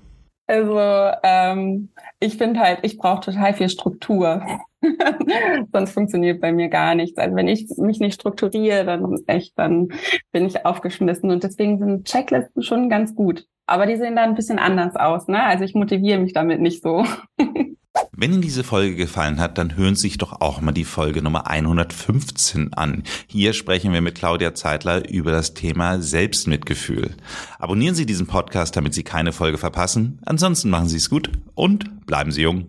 Also, 0.47 0.79
ähm, 1.23 1.89
ich 2.21 2.37
finde 2.37 2.61
halt, 2.61 2.81
ich 2.83 2.99
brauche 2.99 3.21
total 3.21 3.55
viel 3.55 3.69
Struktur. 3.69 4.45
Sonst 5.73 5.93
funktioniert 5.93 6.41
bei 6.41 6.53
mir 6.53 6.69
gar 6.69 6.95
nichts. 6.95 7.19
Also 7.19 7.35
wenn 7.37 7.49
ich 7.49 7.69
mich 7.79 8.01
nicht 8.01 8.15
strukturiere, 8.15 8.85
dann 8.85 9.17
echt, 9.27 9.59
dann 9.59 9.89
bin 10.33 10.45
ich 10.45 10.67
aufgeschmissen. 10.67 11.31
Und 11.31 11.45
deswegen 11.45 11.79
sind 11.79 12.07
Checklisten 12.07 12.63
schon 12.63 12.91
ganz 12.91 13.15
gut. 13.15 13.47
Aber 13.67 13.87
die 13.87 13.97
sehen 13.97 14.17
dann 14.17 14.31
ein 14.31 14.35
bisschen 14.35 14.59
anders 14.59 14.97
aus, 14.97 15.27
ne? 15.29 15.43
Also 15.43 15.65
ich 15.65 15.75
motiviere 15.75 16.19
mich 16.19 16.35
damit 16.35 16.61
nicht 16.61 16.83
so. 16.83 17.05
Wenn 18.17 18.33
Ihnen 18.33 18.43
diese 18.43 18.65
Folge 18.65 18.95
gefallen 18.95 19.41
hat, 19.41 19.59
dann 19.59 19.77
hören 19.77 19.97
Sie 19.97 20.03
sich 20.03 20.19
doch 20.19 20.41
auch 20.41 20.61
mal 20.61 20.73
die 20.73 20.85
Folge 20.85 21.21
Nummer 21.21 21.49
115 21.49 22.73
an. 22.73 23.03
Hier 23.27 23.53
sprechen 23.53 23.93
wir 23.93 24.01
mit 24.01 24.15
Claudia 24.15 24.55
Zeitler 24.55 25.09
über 25.11 25.31
das 25.31 25.55
Thema 25.55 26.01
Selbstmitgefühl. 26.01 27.17
Abonnieren 27.59 27.95
Sie 27.95 28.07
diesen 28.07 28.27
Podcast, 28.27 28.77
damit 28.77 28.95
Sie 28.95 29.03
keine 29.03 29.33
Folge 29.33 29.59
verpassen. 29.59 30.21
Ansonsten 30.25 30.71
machen 30.71 30.89
Sie 30.89 30.97
es 30.97 31.11
gut 31.11 31.31
und 31.55 32.07
bleiben 32.07 32.33
Sie 32.33 32.43
jung. 32.43 32.67